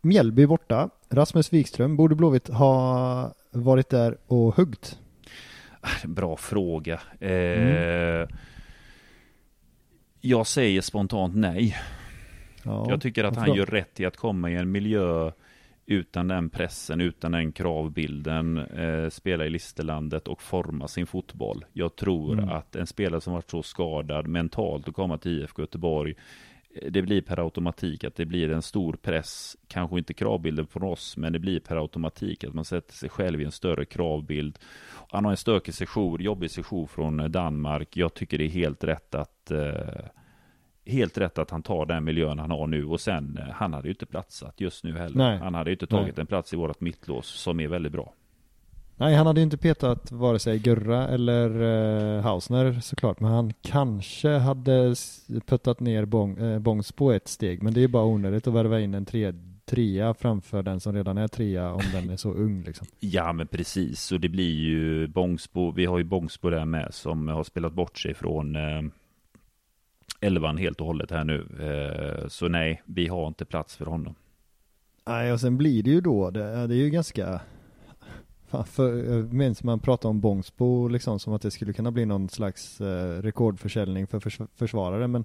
Mjällby 0.00 0.46
borta. 0.46 0.90
Rasmus 1.08 1.52
Wikström, 1.52 1.96
borde 1.96 2.14
Blåvitt 2.14 2.48
ha 2.48 3.34
varit 3.50 3.88
där 3.88 4.16
och 4.26 4.56
huggt? 4.56 4.98
Bra 6.04 6.36
fråga. 6.36 7.00
Eh, 7.20 7.30
mm. 7.30 8.28
Jag 10.20 10.46
säger 10.46 10.80
spontant 10.80 11.36
nej. 11.36 11.76
Ja, 12.62 12.86
jag 12.90 13.00
tycker 13.02 13.24
att 13.24 13.36
han 13.36 13.54
gör 13.54 13.66
rätt 13.66 14.00
i 14.00 14.04
att 14.04 14.16
komma 14.16 14.50
i 14.50 14.54
en 14.54 14.70
miljö 14.70 15.32
utan 15.88 16.28
den 16.28 16.50
pressen, 16.50 17.00
utan 17.00 17.32
den 17.32 17.52
kravbilden, 17.52 18.58
eh, 18.58 19.08
spela 19.08 19.46
i 19.46 19.50
listerlandet 19.50 20.28
och 20.28 20.42
forma 20.42 20.88
sin 20.88 21.06
fotboll. 21.06 21.64
Jag 21.72 21.96
tror 21.96 22.32
mm. 22.32 22.48
att 22.48 22.76
en 22.76 22.86
spelare 22.86 23.20
som 23.20 23.32
varit 23.32 23.50
så 23.50 23.62
skadad 23.62 24.26
mentalt 24.26 24.88
och 24.88 24.94
komma 24.94 25.18
till 25.18 25.42
IFK 25.42 25.62
Göteborg, 25.62 26.14
eh, 26.74 26.90
det 26.90 27.02
blir 27.02 27.20
per 27.20 27.38
automatik 27.38 28.04
att 28.04 28.16
det 28.16 28.26
blir 28.26 28.50
en 28.50 28.62
stor 28.62 28.92
press, 28.92 29.56
kanske 29.68 29.98
inte 29.98 30.14
kravbilden 30.14 30.66
från 30.66 30.82
oss, 30.82 31.16
men 31.16 31.32
det 31.32 31.38
blir 31.38 31.60
per 31.60 31.76
automatik 31.76 32.44
att 32.44 32.54
man 32.54 32.64
sätter 32.64 32.94
sig 32.94 33.08
själv 33.08 33.40
i 33.40 33.44
en 33.44 33.52
större 33.52 33.84
kravbild. 33.84 34.58
Han 35.10 35.24
har 35.24 35.30
en 35.30 35.36
stökig 35.36 35.74
session, 35.74 36.22
jobbig 36.22 36.50
session 36.50 36.88
från 36.88 37.32
Danmark. 37.32 37.96
Jag 37.96 38.14
tycker 38.14 38.38
det 38.38 38.44
är 38.44 38.48
helt 38.48 38.84
rätt 38.84 39.14
att 39.14 39.50
eh, 39.50 40.08
helt 40.88 41.18
rätt 41.18 41.38
att 41.38 41.50
han 41.50 41.62
tar 41.62 41.86
den 41.86 42.04
miljön 42.04 42.38
han 42.38 42.50
har 42.50 42.66
nu 42.66 42.84
och 42.84 43.00
sen, 43.00 43.38
eh, 43.38 43.54
han 43.54 43.72
hade 43.72 43.88
ju 43.88 43.92
inte 43.92 44.06
platsat 44.06 44.60
just 44.60 44.84
nu 44.84 44.98
heller. 44.98 45.16
Nej. 45.16 45.38
Han 45.38 45.54
hade 45.54 45.70
ju 45.70 45.74
inte 45.74 45.86
tagit 45.86 46.16
Nej. 46.16 46.20
en 46.22 46.26
plats 46.26 46.52
i 46.52 46.56
vårat 46.56 46.80
mittlås 46.80 47.26
som 47.26 47.60
är 47.60 47.68
väldigt 47.68 47.92
bra. 47.92 48.12
Nej, 49.00 49.14
han 49.14 49.26
hade 49.26 49.40
ju 49.40 49.44
inte 49.44 49.56
petat 49.56 50.12
vare 50.12 50.38
sig 50.38 50.58
Gurra 50.58 51.08
eller 51.08 51.62
uh, 51.62 52.22
Hausner 52.22 52.80
såklart, 52.80 53.20
men 53.20 53.30
han 53.30 53.52
kanske 53.62 54.28
hade 54.28 54.94
puttat 55.46 55.80
ner 55.80 56.04
Bong, 56.04 56.38
uh, 56.38 56.58
Bångs 56.58 56.92
på 56.92 57.12
ett 57.12 57.28
steg, 57.28 57.62
men 57.62 57.74
det 57.74 57.84
är 57.84 57.88
bara 57.88 58.04
onödigt 58.04 58.46
att 58.46 58.54
värva 58.54 58.80
in 58.80 58.94
en 58.94 59.04
tre, 59.04 59.32
trea 59.64 60.14
framför 60.14 60.62
den 60.62 60.80
som 60.80 60.94
redan 60.94 61.18
är 61.18 61.28
trea 61.28 61.72
om 61.72 61.82
den 61.92 62.10
är 62.10 62.16
så 62.16 62.32
ung 62.32 62.62
liksom. 62.62 62.86
Ja, 63.00 63.32
men 63.32 63.46
precis, 63.46 64.12
och 64.12 64.20
det 64.20 64.28
blir 64.28 64.54
ju 64.54 65.06
Bångsbo, 65.06 65.70
vi 65.70 65.86
har 65.86 65.98
ju 65.98 66.04
Bångsbo 66.04 66.50
där 66.50 66.64
med 66.64 66.94
som 66.94 67.28
har 67.28 67.44
spelat 67.44 67.72
bort 67.72 67.98
sig 67.98 68.14
från 68.14 68.56
uh, 68.56 68.82
elvan 70.20 70.56
helt 70.56 70.80
och 70.80 70.86
hållet 70.86 71.10
här 71.10 71.24
nu. 71.24 71.46
Eh, 71.60 72.28
så 72.28 72.48
nej, 72.48 72.82
vi 72.84 73.06
har 73.08 73.28
inte 73.28 73.44
plats 73.44 73.76
för 73.76 73.86
honom. 73.86 74.14
Nej, 75.06 75.32
och 75.32 75.40
sen 75.40 75.58
blir 75.58 75.82
det 75.82 75.90
ju 75.90 76.00
då, 76.00 76.30
det, 76.30 76.66
det 76.66 76.74
är 76.74 76.78
ju 76.78 76.90
ganska 76.90 77.40
Fan, 78.48 78.64
för, 78.64 78.96
jag 78.96 79.32
minns 79.32 79.62
man 79.62 79.80
pratar 79.80 80.08
om 80.08 80.20
Bångsbo 80.20 80.88
liksom 80.88 81.18
som 81.18 81.32
att 81.32 81.42
det 81.42 81.50
skulle 81.50 81.72
kunna 81.72 81.90
bli 81.90 82.06
någon 82.06 82.28
slags 82.28 82.80
eh, 82.80 83.22
rekordförsäljning 83.22 84.06
för 84.06 84.20
förs 84.20 84.38
försvarare 84.54 85.06
men 85.06 85.24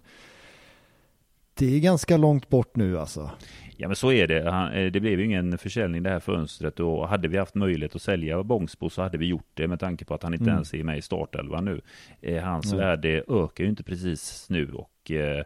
det 1.54 1.76
är 1.76 1.80
ganska 1.80 2.18
långt 2.18 2.50
bort 2.50 2.76
nu 2.76 3.00
alltså. 3.00 3.32
Ja 3.78 3.88
men 3.88 3.96
så 3.96 4.12
är 4.12 4.28
det. 4.28 4.52
Han, 4.52 4.72
eh, 4.72 4.92
det 4.92 5.00
blev 5.00 5.20
ju 5.20 5.26
ingen 5.26 5.58
försäljning 5.58 6.04
det 6.04 6.10
här 6.10 6.20
fönstret 6.20 6.80
och 6.80 7.08
hade 7.08 7.28
vi 7.28 7.38
haft 7.38 7.56
möjlighet 7.56 7.96
att 7.96 8.02
sälja 8.02 8.44
Bångsbo 8.44 8.90
så 8.90 9.02
hade 9.02 9.18
vi 9.18 9.26
gjort 9.26 9.52
det 9.54 9.68
med 9.68 9.80
tanke 9.80 10.06
på 10.06 10.14
att 10.14 10.24
han 10.24 10.34
inte 10.34 10.44
mm. 10.44 10.54
ens 10.54 10.74
är 10.74 10.84
med 10.84 10.98
i 10.98 11.02
startelvan 11.02 11.66
nu. 11.66 11.82
Eh, 12.22 12.44
hans 12.44 12.74
mm. 12.74 12.86
värde 12.86 13.24
ökar 13.28 13.64
ju 13.64 13.70
inte 13.70 13.84
precis 13.84 14.50
nu 14.50 14.72
och 14.74 15.12
eh, 15.12 15.44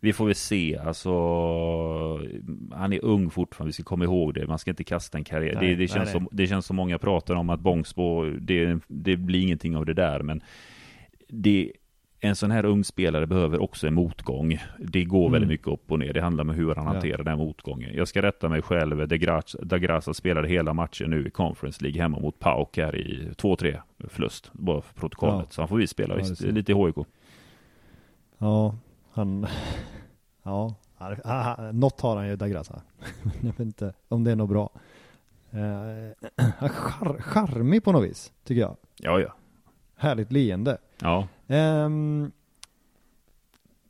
vi 0.00 0.12
får 0.12 0.26
väl 0.26 0.34
se, 0.34 0.78
alltså 0.78 1.10
han 2.72 2.92
är 2.92 3.04
ung 3.04 3.30
fortfarande, 3.30 3.68
vi 3.68 3.72
ska 3.72 3.82
komma 3.82 4.04
ihåg 4.04 4.34
det, 4.34 4.46
man 4.46 4.58
ska 4.58 4.70
inte 4.70 4.84
kasta 4.84 5.18
en 5.18 5.24
karriär. 5.24 5.54
Nej, 5.54 5.68
det, 5.68 5.74
det, 5.74 5.88
känns 5.88 6.04
nej. 6.04 6.12
Som, 6.12 6.28
det 6.32 6.46
känns 6.46 6.66
som 6.66 6.76
många 6.76 6.98
pratar 6.98 7.34
om 7.34 7.50
att 7.50 7.60
Bångsbo, 7.60 8.24
det, 8.24 8.78
det 8.88 9.16
blir 9.16 9.42
ingenting 9.42 9.76
av 9.76 9.86
det 9.86 9.94
där, 9.94 10.22
men 10.22 10.42
det 11.28 11.72
en 12.20 12.36
sån 12.36 12.50
här 12.50 12.64
ung 12.64 12.84
spelare 12.84 13.26
behöver 13.26 13.62
också 13.62 13.86
en 13.86 13.94
motgång. 13.94 14.58
Det 14.78 15.04
går 15.04 15.20
mm. 15.20 15.32
väldigt 15.32 15.48
mycket 15.48 15.66
upp 15.66 15.92
och 15.92 15.98
ner. 15.98 16.12
Det 16.12 16.20
handlar 16.20 16.44
om 16.44 16.50
hur 16.50 16.74
han 16.74 16.86
hanterar 16.86 17.18
ja. 17.18 17.24
den 17.24 17.38
motgången. 17.38 17.90
Jag 17.94 18.08
ska 18.08 18.22
rätta 18.22 18.48
mig 18.48 18.62
själv. 18.62 19.08
De 19.08 19.78
Grasa 19.78 20.14
spelade 20.14 20.48
hela 20.48 20.74
matchen 20.74 21.10
nu 21.10 21.26
i 21.26 21.30
Conference 21.30 21.84
League 21.84 22.02
hemma 22.02 22.18
mot 22.18 22.38
Pauk 22.38 22.76
här 22.76 22.96
i 22.96 23.28
2-3 23.36 23.80
förlust. 24.08 24.50
Bara 24.52 24.80
för 24.80 24.94
protokollet. 24.94 25.46
Ja. 25.48 25.50
Så 25.50 25.60
han 25.60 25.68
får 25.68 25.76
vi 25.76 25.86
spela 25.86 26.14
ja, 26.14 26.18
visst, 26.18 26.40
lite 26.40 26.72
i 26.72 26.74
HIK. 26.74 27.06
Ja, 28.38 28.74
han... 29.12 29.46
Ja, 30.42 30.74
något 31.72 32.00
har 32.00 32.16
han 32.16 32.28
ju 32.28 32.36
Dagrasa. 32.36 32.82
Jag 33.40 33.48
vet 33.48 33.60
inte 33.60 33.92
om 34.08 34.24
det 34.24 34.30
är 34.30 34.36
något 34.36 34.48
bra. 34.48 34.70
Eh, 35.50 36.68
charmig 37.20 37.84
på 37.84 37.92
något 37.92 38.04
vis, 38.04 38.32
tycker 38.44 38.60
jag. 38.60 38.76
Ja, 38.96 39.20
ja. 39.20 39.34
Härligt 40.00 40.32
leende. 40.32 40.78
Ja. 41.00 41.28
Um, 41.46 42.32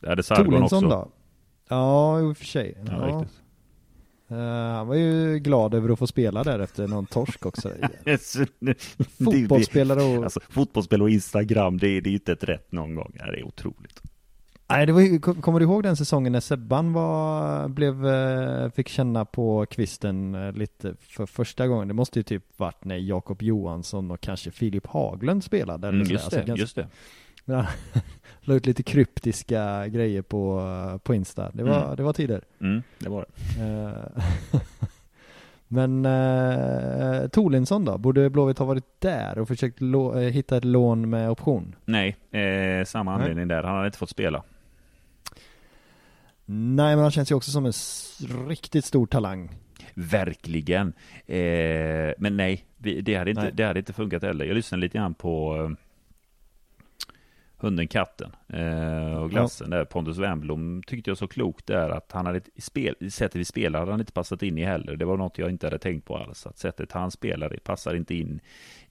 det 0.00 0.08
hade 0.08 0.22
Sargon 0.22 0.62
också. 0.62 0.80
då? 0.80 1.08
Ja, 1.68 2.20
i 2.20 2.22
och 2.22 2.36
för 2.36 2.44
sig. 2.44 2.76
Ja, 2.86 3.08
ja. 3.08 3.24
Uh, 4.36 4.74
han 4.74 4.86
var 4.86 4.94
ju 4.94 5.38
glad 5.38 5.74
över 5.74 5.88
att 5.88 5.98
få 5.98 6.06
spela 6.06 6.44
där 6.44 6.58
efter 6.58 6.88
någon 6.88 7.06
torsk 7.06 7.46
också. 7.46 7.72
fotbollsspelare 9.24 10.02
och... 10.02 10.24
Alltså, 10.24 10.40
fotbollsspelare 10.48 11.04
och 11.04 11.10
Instagram, 11.10 11.78
det 11.78 11.88
är, 11.88 12.00
det 12.00 12.10
är 12.10 12.14
inte 12.14 12.32
ett 12.32 12.44
rätt 12.44 12.72
någon 12.72 12.94
gång. 12.94 13.12
Det 13.14 13.22
är 13.22 13.46
otroligt. 13.46 14.02
Nej, 14.70 14.86
det 14.86 14.92
var, 14.92 15.40
kommer 15.40 15.60
du 15.60 15.64
ihåg 15.64 15.82
den 15.82 15.96
säsongen 15.96 16.32
när 16.32 16.40
Sebban 16.40 16.92
var, 16.92 17.68
blev, 17.68 18.06
eh, 18.06 18.70
fick 18.70 18.88
känna 18.88 19.24
på 19.24 19.66
kvisten 19.66 20.34
eh, 20.34 20.52
lite 20.52 20.94
för 21.00 21.26
första 21.26 21.66
gången? 21.66 21.88
Det 21.88 21.94
måste 21.94 22.18
ju 22.18 22.22
typ 22.22 22.44
varit 22.56 22.84
när 22.84 22.96
Jakob 22.96 23.42
Johansson 23.42 24.10
och 24.10 24.20
kanske 24.20 24.50
Filip 24.50 24.86
Haglund 24.86 25.44
spelade. 25.44 25.88
Mm, 25.88 26.00
just, 26.00 26.24
alltså, 26.24 26.40
det, 26.40 26.46
ganska, 26.46 26.60
just 26.60 26.76
det. 26.76 26.88
Men 27.44 27.64
la 28.40 28.54
ut 28.54 28.66
lite 28.66 28.82
kryptiska 28.82 29.88
grejer 29.88 30.22
på, 30.22 30.62
på 31.02 31.14
Insta. 31.14 31.50
Det 31.52 31.62
var, 31.62 31.84
mm. 31.84 31.96
det 31.96 32.02
var 32.02 32.12
tider. 32.12 32.44
Mm, 32.60 32.82
det 32.98 33.08
var 33.08 33.26
det. 33.28 33.62
Eh, 33.62 34.60
men 35.68 36.06
eh, 36.06 37.28
Tolinsson 37.28 37.84
då? 37.84 37.98
Borde 37.98 38.30
Blåvitt 38.30 38.58
ha 38.58 38.66
varit 38.66 39.00
där 39.00 39.38
och 39.38 39.48
försökt 39.48 39.78
hitta 40.32 40.56
ett 40.56 40.64
lån 40.64 41.10
med 41.10 41.30
option? 41.30 41.74
Nej, 41.84 42.16
eh, 42.30 42.84
samma 42.84 43.14
anledning 43.14 43.46
Nej. 43.46 43.56
där. 43.56 43.62
Han 43.62 43.74
hade 43.74 43.86
inte 43.86 43.98
fått 43.98 44.10
spela. 44.10 44.42
Nej, 46.52 46.96
men 46.96 46.98
han 46.98 47.10
känns 47.10 47.30
ju 47.30 47.34
också 47.34 47.50
som 47.50 47.66
en 47.66 47.72
riktigt 48.48 48.84
stor 48.84 49.06
talang. 49.06 49.50
Verkligen. 49.94 50.92
Eh, 51.26 52.12
men 52.18 52.36
nej, 52.36 52.64
det, 52.78 53.14
hade 53.14 53.30
inte, 53.30 53.42
nej. 53.42 53.52
det 53.54 53.64
hade 53.64 53.78
inte 53.78 53.92
funkat 53.92 54.22
heller. 54.22 54.44
Jag 54.44 54.54
lyssnade 54.54 54.80
lite 54.80 54.98
grann 54.98 55.14
på 55.14 55.56
hunden 57.56 57.88
katten 57.88 58.32
eh, 58.48 59.14
och 59.14 59.30
glassen 59.30 59.68
ja. 59.70 59.76
där. 59.76 59.84
Pontus 59.84 60.18
Wernbloom 60.18 60.82
tyckte 60.86 61.10
jag 61.10 61.18
så 61.18 61.28
klokt 61.28 61.66
där 61.66 61.90
att 61.90 62.12
han 62.12 62.26
hade 62.26 62.40
spel, 62.58 63.10
sättet 63.10 63.36
vi 63.40 63.44
spelar 63.44 63.78
hade 63.78 63.90
han 63.90 64.00
inte 64.00 64.12
passat 64.12 64.42
in 64.42 64.58
i 64.58 64.64
heller. 64.64 64.96
Det 64.96 65.04
var 65.04 65.16
något 65.16 65.38
jag 65.38 65.50
inte 65.50 65.66
hade 65.66 65.78
tänkt 65.78 66.04
på 66.04 66.16
alls. 66.16 66.46
Att 66.46 66.58
sättet 66.58 66.92
han 66.92 67.10
spelar 67.10 67.54
i 67.54 67.58
passar 67.58 67.94
inte 67.94 68.14
in 68.14 68.40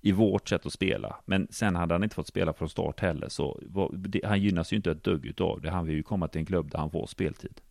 i 0.02 0.12
vårt 0.12 0.50
sätt 0.50 0.66
att 0.66 0.74
spela. 0.74 1.16
Men 1.26 1.48
sen 1.52 1.76
hade 1.76 1.94
han 1.94 2.04
inte 2.04 2.16
fått 2.16 2.28
spela 2.28 2.54
från 2.54 2.70
start 2.70 3.00
heller. 3.00 3.30
Så 3.30 3.60
det, 3.94 4.22
han 4.26 4.42
gynnas 4.42 4.74
ju 4.74 4.78
inte 4.78 4.92
ett 4.92 5.04
dugg 5.04 5.26
utav 5.26 5.62
det. 5.62 5.70
Han 5.70 5.86
vill 5.86 5.96
ju 5.96 6.04
komma 6.04 6.28
till 6.28 6.40
en 6.40 6.46
klubb 6.46 6.72
där 6.72 6.80
han 6.80 6.92
får 6.92 7.08
speltid. 7.08 7.62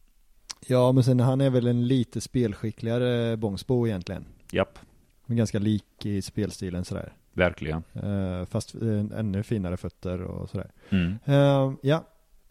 Ja, 0.67 0.93
men 0.93 1.05
sen 1.05 1.21
han 1.21 1.41
är 1.41 1.51
väl 1.51 1.67
en 1.67 1.87
lite 1.87 2.21
spelskickligare 2.21 3.37
Bångsbo 3.37 3.87
egentligen. 3.87 4.25
Japp. 4.53 4.79
Men 5.27 5.37
ganska 5.37 5.59
lik 5.59 6.07
i 6.07 6.23
spelstilen 6.23 6.85
sådär. 6.85 7.12
Verkligen. 7.33 7.83
Uh, 8.05 8.45
fast 8.45 8.75
uh, 8.83 9.05
ännu 9.17 9.43
finare 9.43 9.77
fötter 9.77 10.23
och 10.23 10.51
sådär. 10.51 10.71
Mm. 10.88 11.19
Uh, 11.29 11.75
ja, 11.83 12.05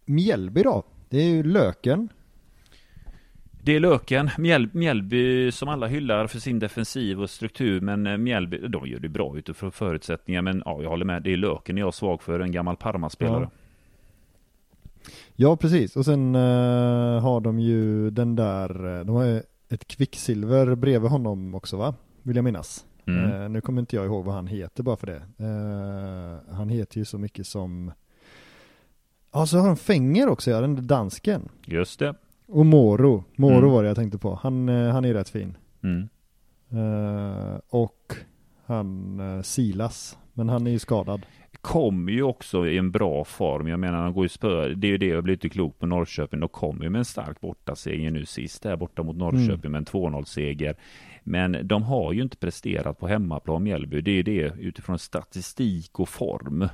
Mjällby 0.04 0.62
då? 0.62 0.82
Det 1.08 1.18
är 1.18 1.28
ju 1.28 1.42
Löken. 1.42 2.08
Det 3.68 3.76
är 3.76 3.80
Löken. 3.80 4.30
Mjäl 4.38 4.68
Mjällby 4.72 5.52
som 5.52 5.68
alla 5.68 5.86
hyllar 5.86 6.26
för 6.26 6.38
sin 6.38 6.58
defensiv 6.58 7.20
och 7.20 7.30
struktur. 7.30 7.80
Men 7.80 8.22
Mjällby, 8.22 8.68
de 8.68 8.86
gör 8.86 9.00
det 9.00 9.08
bra 9.08 9.38
utifrån 9.38 9.72
förutsättningar. 9.72 10.42
Men 10.42 10.62
ja, 10.64 10.82
jag 10.82 10.90
håller 10.90 11.04
med. 11.04 11.22
Det 11.22 11.32
är 11.32 11.36
Löken 11.36 11.76
jag 11.76 11.86
är 11.86 11.90
svag 11.90 12.22
för. 12.22 12.40
En 12.40 12.52
gammal 12.52 12.76
Parma-spelare. 12.76 13.48
Ja. 15.02 15.10
ja. 15.36 15.56
precis. 15.56 15.96
Och 15.96 16.04
sen 16.04 16.34
uh, 16.34 17.20
har 17.20 17.40
de 17.40 17.60
ju 17.60 18.10
den 18.10 18.36
där, 18.36 19.04
de 19.04 19.16
har 19.16 19.42
ett 19.68 19.88
kvicksilver 19.88 20.74
bredvid 20.74 21.10
honom 21.10 21.54
också 21.54 21.76
va? 21.76 21.94
Vill 22.22 22.36
jag 22.36 22.44
minnas. 22.44 22.84
Mm. 23.06 23.32
Uh, 23.32 23.48
nu 23.48 23.60
kommer 23.60 23.80
inte 23.80 23.96
jag 23.96 24.04
ihåg 24.04 24.24
vad 24.24 24.34
han 24.34 24.46
heter 24.46 24.82
bara 24.82 24.96
för 24.96 25.06
det. 25.06 25.44
Uh, 25.44 26.54
han 26.54 26.68
heter 26.68 26.98
ju 26.98 27.04
så 27.04 27.18
mycket 27.18 27.46
som 27.46 27.92
Ja, 29.32 29.46
så 29.46 29.58
har 29.58 29.66
han 29.66 29.76
Fänger 29.76 30.28
också, 30.28 30.50
ja, 30.50 30.60
den 30.60 30.74
där 30.74 30.82
dansken. 30.82 31.48
Just 31.64 31.98
det. 31.98 32.14
Och 32.48 32.66
Moro. 32.66 33.24
Moro 33.36 33.58
mm. 33.58 33.70
var 33.70 33.82
det 33.82 33.88
jag 33.88 33.96
tänkte 33.96 34.18
på. 34.18 34.34
Han, 34.42 34.68
uh, 34.68 34.92
han 34.92 35.04
är 35.04 35.14
rätt 35.14 35.28
fin. 35.28 35.56
Mm. 35.82 36.08
och 37.68 38.14
han 38.66 39.20
Silas. 39.44 40.18
Men 40.32 40.48
han 40.48 40.66
är 40.66 40.70
ju 40.70 40.78
skadad. 40.78 41.26
Kommer 41.60 42.12
ju 42.12 42.22
också 42.22 42.66
i 42.66 42.78
en 42.78 42.90
bra 42.90 43.24
form. 43.24 43.68
Jag 43.68 43.80
menar, 43.80 43.98
han 43.98 44.12
går 44.12 44.24
ju 44.24 44.28
spö. 44.28 44.68
Det 44.68 44.86
är 44.86 44.90
ju 44.90 44.98
det 44.98 45.06
jag 45.06 45.24
blir 45.24 45.34
lite 45.34 45.48
klok 45.48 45.78
på 45.78 45.86
Norrköping. 45.86 46.40
De 46.40 46.48
kommer 46.48 46.84
ju 46.84 46.90
med 46.90 46.98
en 46.98 47.04
stark 47.04 47.40
bortaseger 47.40 48.10
nu 48.10 48.26
sist 48.26 48.62
där 48.62 48.76
borta 48.76 49.02
mot 49.02 49.16
Norrköping 49.16 49.70
mm. 49.70 49.72
med 49.72 49.78
en 49.78 49.84
2-0 49.84 50.24
seger. 50.24 50.76
Men 51.24 51.68
de 51.68 51.82
har 51.82 52.12
ju 52.12 52.22
inte 52.22 52.36
presterat 52.36 52.98
på 52.98 53.06
hemmaplan 53.06 53.62
Mjällby. 53.62 54.00
Det 54.00 54.10
är 54.10 54.22
det 54.22 54.52
utifrån 54.58 54.98
statistik 54.98 56.00
och 56.00 56.08
form 56.08 56.68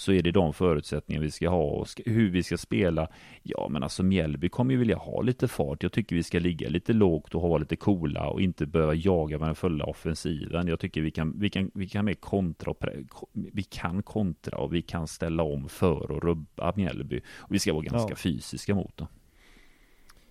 så 0.00 0.12
är 0.12 0.22
det 0.22 0.30
de 0.30 0.54
förutsättningar 0.54 1.22
vi 1.22 1.30
ska 1.30 1.48
ha 1.48 1.62
och 1.62 1.88
hur 2.06 2.30
vi 2.30 2.42
ska 2.42 2.56
spela. 2.56 3.08
Ja, 3.42 3.68
men 3.70 3.82
alltså 3.82 4.02
Mjällby 4.02 4.48
kommer 4.48 4.72
ju 4.72 4.78
vilja 4.78 4.96
ha 4.96 5.22
lite 5.22 5.48
fart. 5.48 5.82
Jag 5.82 5.92
tycker 5.92 6.16
vi 6.16 6.22
ska 6.22 6.38
ligga 6.38 6.68
lite 6.68 6.92
lågt 6.92 7.34
och 7.34 7.40
ha 7.42 7.58
lite 7.58 7.76
coola 7.76 8.26
och 8.26 8.40
inte 8.40 8.66
behöva 8.66 8.94
jaga 8.94 9.38
med 9.38 9.48
den 9.48 9.54
fulla 9.54 9.84
offensiven. 9.84 10.66
Jag 10.66 10.80
tycker 10.80 11.00
vi 11.00 11.10
kan, 11.10 11.38
vi 11.38 11.50
kan, 11.50 11.70
vi 11.74 11.88
kan 11.88 12.04
med 12.04 12.20
kontra 12.20 12.70
och 12.70 12.84
vi 13.32 13.62
kan 13.62 14.02
kontra 14.02 14.58
och 14.58 14.74
vi 14.74 14.82
kan 14.82 15.06
ställa 15.06 15.42
om 15.42 15.68
för 15.68 16.16
att 16.16 16.24
rubba 16.24 16.72
Mjällby. 16.76 17.20
Och 17.36 17.54
vi 17.54 17.58
ska 17.58 17.72
vara 17.72 17.82
ganska 17.82 18.12
ja. 18.12 18.16
fysiska 18.16 18.74
mot 18.74 18.96
dem. 18.96 19.08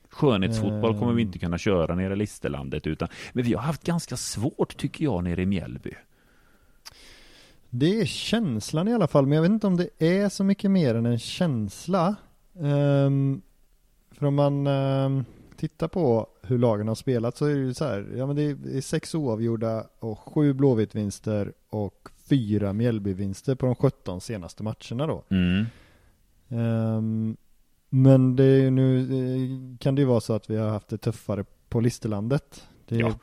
Skönhetsfotboll 0.10 1.00
kommer 1.00 1.14
vi 1.14 1.22
inte 1.22 1.40
kunna 1.40 1.58
köra 1.58 1.96
nere 1.96 2.14
i 2.14 2.16
Listerlandet 2.16 2.88
utan 2.88 3.08
Men 3.34 3.44
vi 3.44 3.54
har 3.54 3.62
haft 3.62 3.84
ganska 3.84 4.18
svårt 4.18 4.78
tycker 4.78 5.04
jag 5.04 5.24
nere 5.24 5.42
i 5.42 5.46
Mjällby 5.46 5.94
Det 7.70 8.02
är 8.02 8.06
känslan 8.06 8.88
i 8.88 8.94
alla 8.94 9.08
fall 9.08 9.26
men 9.26 9.36
jag 9.36 9.42
vet 9.42 9.52
inte 9.52 9.68
om 9.68 9.78
det 9.78 9.90
är 10.00 10.30
så 10.30 10.44
mycket 10.44 10.72
mer 10.72 10.96
än 10.96 11.06
en 11.06 11.20
känsla 11.20 12.16
um, 12.54 13.42
För 14.12 14.26
om 14.26 14.36
man 14.36 14.68
um, 14.68 15.26
tittar 15.58 15.88
på 15.88 16.28
hur 16.42 16.58
lagen 16.58 16.88
har 16.88 16.96
spelat 16.96 17.38
så 17.38 17.46
är 17.46 17.56
det 17.56 17.60
ju 17.60 17.74
så 17.74 17.86
här 17.86 18.14
Ja 18.18 18.28
men 18.28 18.36
det 18.36 18.42
är, 18.42 18.54
det 18.54 18.78
är 18.78 18.82
sex 18.82 19.16
oavgjorda 19.16 19.84
och 20.00 20.20
sju 20.20 20.54
Blåvitt-vinster 20.54 21.54
och 21.70 22.10
fyra 22.30 22.74
Mjällby-vinster 22.74 23.56
på 23.56 23.66
de 23.66 23.76
17 23.76 24.22
senaste 24.22 24.64
matcherna 24.64 25.08
då 25.08 25.24
mm. 25.30 25.66
um, 26.50 27.38
men 27.90 28.36
det 28.36 28.44
är 28.44 28.72
nu 28.72 29.00
eh, 29.00 29.78
kan 29.78 29.96
det 29.96 30.02
ju 30.02 30.06
vara 30.06 30.22
så 30.22 30.34
att 30.34 30.50
vi 30.50 30.58
har 30.58 30.70
haft 30.70 30.88
det 30.88 30.98
tuffare 30.98 31.46
på 31.70 31.80
Listerlandet. 31.80 32.68
Det, 32.88 32.98
ja. 32.98 33.14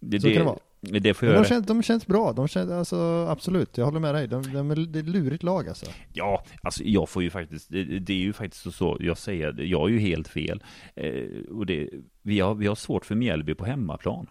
Det, 0.00 0.20
så 0.20 0.26
det, 0.26 0.32
kan 0.32 0.42
det 0.42 0.46
vara. 0.46 0.58
Det 0.90 1.14
får 1.14 1.26
de, 1.26 1.44
känns, 1.44 1.66
de 1.66 1.82
känns 1.82 2.06
bra, 2.06 2.32
de 2.32 2.48
känns, 2.48 2.70
alltså, 2.70 3.26
absolut, 3.30 3.78
jag 3.78 3.84
håller 3.84 4.00
med 4.00 4.14
dig. 4.14 4.28
De, 4.28 4.52
de, 4.52 4.70
är, 4.70 4.76
det 4.76 4.98
är 4.98 5.02
lurigt 5.02 5.42
lag 5.42 5.68
alltså. 5.68 5.86
Ja, 6.12 6.44
alltså 6.62 6.84
jag 6.84 7.08
får 7.08 7.22
ju 7.22 7.30
faktiskt, 7.30 7.70
det, 7.70 7.84
det 7.84 8.12
är 8.12 8.18
ju 8.18 8.32
faktiskt 8.32 8.74
så, 8.74 8.96
jag 9.00 9.18
säger, 9.18 9.60
jag 9.62 9.88
är 9.88 9.92
ju 9.92 9.98
helt 9.98 10.28
fel. 10.28 10.62
Eh, 10.94 11.24
och 11.50 11.66
det, 11.66 11.90
vi, 12.22 12.40
har, 12.40 12.54
vi 12.54 12.66
har 12.66 12.74
svårt 12.74 13.06
för 13.06 13.14
Mjällby 13.14 13.54
på 13.54 13.64
hemmaplan. 13.64 14.26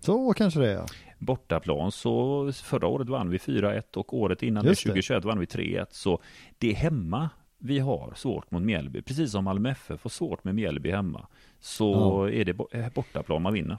Så 0.00 0.32
kanske 0.32 0.60
det 0.60 0.70
är 0.70 0.74
ja. 0.74 0.86
Bortaplan 1.18 1.92
så 1.92 2.52
förra 2.52 2.86
året 2.86 3.08
vann 3.08 3.30
vi 3.30 3.38
4-1 3.38 3.96
och 3.96 4.14
året 4.14 4.42
innan 4.42 4.64
det, 4.64 4.74
2021 4.74 5.24
vann 5.24 5.38
vi 5.38 5.46
3-1. 5.46 5.86
Så 5.90 6.22
det 6.58 6.70
är 6.70 6.74
hemma 6.74 7.30
vi 7.58 7.78
har 7.78 8.12
svårt 8.16 8.50
mot 8.50 8.62
Mjällby, 8.62 9.02
precis 9.02 9.30
som 9.30 9.44
Malmö 9.44 9.70
FF 9.70 10.00
får 10.00 10.10
svårt 10.10 10.44
med 10.44 10.54
Mjällby 10.54 10.90
hemma, 10.90 11.26
så 11.60 11.92
ja. 11.92 12.30
är 12.30 12.44
det 12.44 12.78
eh, 12.78 12.92
bortaplan 12.94 13.42
man 13.42 13.52
vinner. 13.52 13.76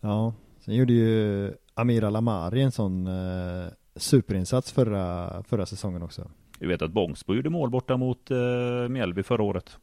Ja, 0.00 0.34
sen 0.68 0.76
gjorde 0.76 0.92
ju 0.92 1.54
Amira 1.74 2.10
Lamari 2.10 2.62
en 2.62 2.72
sån 2.72 3.06
eh, 3.06 3.68
superinsats 3.96 4.72
förra, 4.72 5.42
förra 5.42 5.66
säsongen 5.66 6.02
också. 6.02 6.30
Vi 6.58 6.66
vet 6.66 6.82
att 6.82 6.92
Bångsbo 6.92 7.34
gjorde 7.34 7.50
mål 7.50 7.70
borta 7.70 7.96
mot 7.96 8.30
eh, 8.30 8.88
Mjällby 8.88 9.22
förra 9.22 9.42
året. 9.42 9.78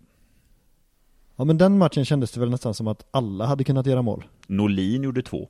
Ja 1.36 1.46
men 1.46 1.58
den 1.58 1.78
matchen 1.78 2.06
kändes 2.06 2.32
det 2.32 2.40
väl 2.40 2.50
nästan 2.50 2.74
som 2.74 2.88
att 2.88 3.06
alla 3.12 3.46
hade 3.46 3.64
kunnat 3.64 3.86
göra 3.86 4.02
mål. 4.02 4.24
Norlin 4.48 5.04
gjorde 5.04 5.22
två. 5.22 5.50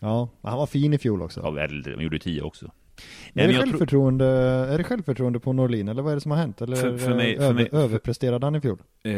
Ja, 0.00 0.28
han 0.42 0.58
var 0.58 0.66
fin 0.66 0.94
i 0.94 0.98
fjol 0.98 1.22
också. 1.22 1.40
Ja, 1.40 1.50
väl, 1.50 1.84
han 1.94 2.04
gjorde 2.04 2.18
tio 2.18 2.42
också. 2.42 2.70
Nej, 3.32 3.44
är, 3.44 3.48
det 3.48 3.54
självförtroende, 3.54 4.24
tror... 4.24 4.74
är 4.74 4.78
det 4.78 4.84
självförtroende 4.84 5.40
på 5.40 5.52
Norlin 5.52 5.88
eller 5.88 6.02
vad 6.02 6.12
är 6.12 6.14
det 6.14 6.20
som 6.20 6.30
har 6.30 6.38
hänt? 6.38 6.62
Eller 6.62 6.76
för, 6.76 6.98
för 6.98 7.14
mig, 7.14 7.38
för 7.38 7.52
mig, 7.52 7.68
överpresterade 7.72 8.46
han 8.46 8.54
i 8.54 8.60
fjol? 8.60 8.78
Eh, 9.04 9.12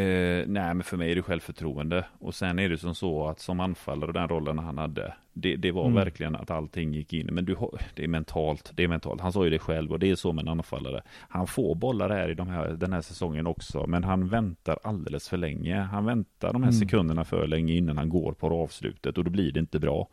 nej 0.46 0.46
men 0.46 0.82
för 0.82 0.96
mig 0.96 1.12
är 1.12 1.16
det 1.16 1.22
självförtroende. 1.22 2.06
Och 2.18 2.34
sen 2.34 2.58
är 2.58 2.68
det 2.68 2.78
som 2.78 2.94
så 2.94 3.28
att 3.28 3.40
som 3.40 3.60
anfallare 3.60 4.06
och 4.06 4.12
den 4.12 4.28
rollen 4.28 4.58
han 4.58 4.78
hade, 4.78 5.14
det, 5.40 5.57
det 5.57 5.72
var 5.72 5.85
mm. 5.85 5.94
verkligen 5.94 6.37
att 6.37 6.50
allting 6.50 6.94
gick 6.94 7.12
in. 7.12 7.29
Men 7.33 7.44
du, 7.44 7.57
det 7.94 8.05
är 8.05 8.09
mentalt, 8.09 8.72
det 8.74 8.85
är 8.85 8.88
mentalt. 8.88 9.20
Han 9.20 9.33
sa 9.33 9.44
ju 9.44 9.50
det 9.50 9.59
själv 9.59 9.92
och 9.92 9.98
det 9.98 10.11
är 10.11 10.14
så 10.14 10.33
med 10.33 10.42
en 10.42 10.48
anfallare. 10.48 11.03
Han 11.29 11.46
får 11.46 11.74
bollar 11.74 12.11
här 12.11 12.29
i 12.29 12.35
de 12.35 12.48
här, 12.48 12.68
den 12.68 12.92
här 12.92 13.00
säsongen 13.00 13.46
också, 13.46 13.87
men 13.87 14.05
han 14.05 14.29
väntar 14.29 14.79
alldeles 14.83 15.29
för 15.29 15.37
länge. 15.37 15.76
Han 15.81 16.05
väntar 16.05 16.53
de 16.53 16.62
här 16.62 16.70
mm. 16.70 16.81
sekunderna 16.81 17.24
för 17.24 17.46
länge 17.46 17.74
innan 17.74 17.98
han 17.98 18.09
går 18.09 18.33
på 18.33 18.46
avslutet 18.46 19.18
och 19.18 19.24
då 19.24 19.31
blir 19.31 19.53
det 19.53 19.61
inte 19.61 19.79
bra. 19.79 20.09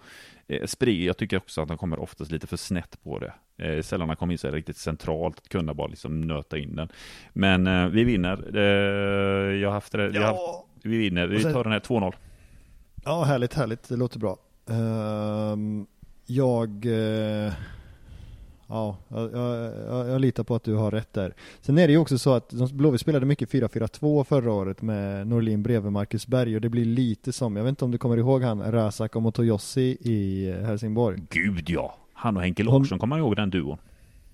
Eh, 0.47 0.65
Sprig, 0.65 1.03
jag 1.03 1.17
tycker 1.17 1.37
också 1.37 1.61
att 1.61 1.69
han 1.69 1.77
kommer 1.77 1.99
oftast 1.99 2.31
lite 2.31 2.47
för 2.47 2.57
snett 2.57 3.03
på 3.03 3.19
det. 3.19 3.33
Eh, 3.57 3.81
sällan 3.81 4.09
han 4.09 4.15
kommer 4.15 4.33
in 4.33 4.37
så 4.37 4.51
riktigt 4.51 4.77
centralt, 4.77 5.37
att 5.37 5.49
kunna 5.49 5.73
bara 5.73 5.87
liksom 5.87 6.21
nöta 6.21 6.57
in 6.57 6.75
den. 6.75 6.89
Men 7.33 7.67
eh, 7.67 7.87
vi 7.87 8.03
vinner. 8.03 8.57
Eh, 8.57 9.55
jag 9.55 9.69
har 9.69 9.73
haft 9.73 9.91
det, 9.91 10.11
ja. 10.13 10.25
Haft, 10.25 10.67
vi 10.83 10.97
vinner, 10.97 11.27
vi 11.27 11.43
tar 11.43 11.63
den 11.63 11.73
här 11.73 11.79
2-0. 11.79 12.13
Ja, 13.05 13.23
härligt, 13.23 13.53
härligt, 13.53 13.89
det 13.89 13.95
låter 13.95 14.19
bra. 14.19 14.37
Uh, 14.69 15.83
jag 16.25 16.85
uh, 16.85 17.53
Ja, 18.69 18.97
jag, 19.07 19.33
jag, 19.33 20.09
jag, 20.09 20.21
litar 20.21 20.43
på 20.43 20.55
att 20.55 20.63
du 20.63 20.73
har 20.73 20.91
rätt 20.91 21.13
där. 21.13 21.33
Sen 21.61 21.77
är 21.77 21.87
det 21.87 21.93
ju 21.93 21.99
också 21.99 22.17
så 22.17 22.33
att 22.33 22.53
Blåvitt 22.71 23.01
spelade 23.01 23.25
mycket 23.25 23.51
4-4-2 23.51 24.23
förra 24.23 24.51
året 24.51 24.81
med 24.81 25.27
Norlin 25.27 25.63
bredvid 25.63 25.91
Marcus 25.91 26.27
Berg 26.27 26.55
och 26.55 26.61
det 26.61 26.69
blir 26.69 26.85
lite 26.85 27.33
som, 27.33 27.55
jag 27.55 27.63
vet 27.63 27.69
inte 27.69 27.85
om 27.85 27.91
du 27.91 27.97
kommer 27.97 28.17
ihåg 28.17 28.43
han, 28.43 28.71
Razak 28.71 29.15
och 29.15 29.21
Motoyossi 29.21 29.97
i 30.01 30.51
Helsingborg. 30.65 31.19
Gud 31.29 31.69
ja! 31.69 31.97
Han 32.13 32.37
och 32.37 32.43
Henke 32.43 32.63
Larsson 32.63 32.99
kommer 32.99 33.17
ihåg 33.17 33.35
den 33.35 33.49
duon. 33.49 33.77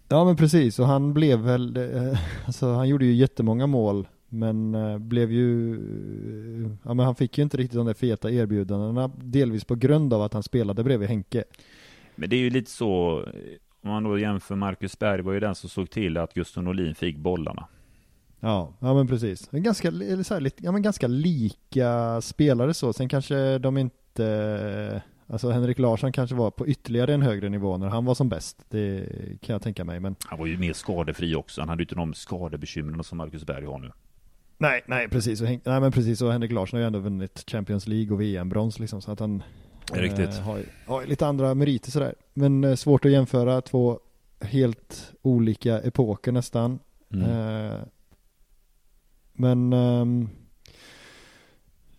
Ja 0.07 0.25
men 0.25 0.35
precis, 0.35 0.79
och 0.79 0.87
han 0.87 1.13
blev 1.13 1.39
väl, 1.39 1.77
eh, 1.77 2.19
alltså 2.45 2.73
han 2.73 2.89
gjorde 2.89 3.05
ju 3.05 3.13
jättemånga 3.13 3.67
mål 3.67 4.07
men 4.33 4.75
eh, 4.75 4.97
blev 4.97 5.31
ju, 5.31 5.79
ja 6.83 6.93
men 6.93 7.05
han 7.05 7.15
fick 7.15 7.37
ju 7.37 7.43
inte 7.43 7.57
riktigt 7.57 7.77
de 7.77 7.85
där 7.85 7.93
feta 7.93 8.31
erbjudandena 8.31 9.11
delvis 9.17 9.65
på 9.65 9.75
grund 9.75 10.13
av 10.13 10.21
att 10.21 10.33
han 10.33 10.43
spelade 10.43 10.83
bredvid 10.83 11.09
Henke. 11.09 11.43
Men 12.15 12.29
det 12.29 12.35
är 12.35 12.39
ju 12.39 12.49
lite 12.49 12.71
så, 12.71 13.23
om 13.81 13.89
man 13.89 14.03
då 14.03 14.19
jämför 14.19 14.55
Marcus 14.55 14.99
Berg 14.99 15.21
var 15.21 15.33
ju 15.33 15.39
den 15.39 15.55
som 15.55 15.69
såg 15.69 15.89
till 15.89 16.17
att 16.17 16.33
Gustav 16.33 16.63
Norlin 16.63 16.95
fick 16.95 17.17
bollarna. 17.17 17.67
Ja, 18.39 18.73
ja 18.79 18.93
men 18.93 19.07
precis. 19.07 19.49
Ganska, 19.51 19.87
eller 19.87 20.23
så 20.23 20.33
här, 20.33 20.41
lite, 20.41 20.63
ja, 20.63 20.71
men 20.71 20.81
ganska 20.81 21.07
lika 21.07 22.21
spelare 22.21 22.73
så. 22.73 22.93
Sen 22.93 23.09
kanske 23.09 23.57
de 23.57 23.77
inte, 23.77 25.01
alltså 25.27 25.49
Henrik 25.49 25.79
Larsson 25.79 26.11
kanske 26.11 26.35
var 26.35 26.51
på 26.51 26.67
ytterligare 26.67 27.13
en 27.13 27.21
högre 27.21 27.49
nivå 27.49 27.77
när 27.77 27.87
han 27.87 28.05
var 28.05 28.15
som 28.15 28.29
bäst. 28.29 28.65
Det 28.69 29.09
kan 29.41 29.53
jag 29.53 29.61
tänka 29.61 29.85
mig. 29.85 29.99
Men... 29.99 30.15
Han 30.25 30.39
var 30.39 30.45
ju 30.45 30.57
mer 30.57 30.73
skadefri 30.73 31.35
också. 31.35 31.61
Han 31.61 31.69
hade 31.69 31.81
ju 31.81 31.83
inte 31.83 31.95
de 31.95 32.13
skadebekymren 32.13 33.03
som 33.03 33.17
Marcus 33.17 33.45
Berg 33.45 33.65
har 33.65 33.79
nu. 33.79 33.91
Nej, 34.63 34.81
nej 34.85 35.09
precis. 35.09 35.41
Och, 35.41 35.47
nej 35.47 35.59
men 35.63 35.91
precis. 35.91 36.21
Och 36.21 36.31
Henrik 36.31 36.51
Larsson 36.51 36.77
har 36.77 36.81
ju 36.81 36.87
ändå 36.87 36.99
vunnit 36.99 37.43
Champions 37.47 37.87
League 37.87 38.13
och 38.13 38.21
VM-brons 38.21 38.79
liksom. 38.79 39.01
Så 39.01 39.11
att 39.11 39.19
han 39.19 39.43
Riktigt. 39.91 40.29
Eh, 40.29 40.39
har, 40.39 40.63
har 40.87 41.05
lite 41.05 41.27
andra 41.27 41.53
meriter 41.53 41.91
sådär. 41.91 42.15
Men 42.33 42.63
eh, 42.63 42.75
svårt 42.75 43.05
att 43.05 43.11
jämföra 43.11 43.61
två 43.61 43.99
helt 44.39 45.13
olika 45.21 45.79
epoker 45.79 46.31
nästan. 46.31 46.79
Mm. 47.13 47.29
Uh, 47.29 47.79
men 49.33 49.73
um, 49.73 50.29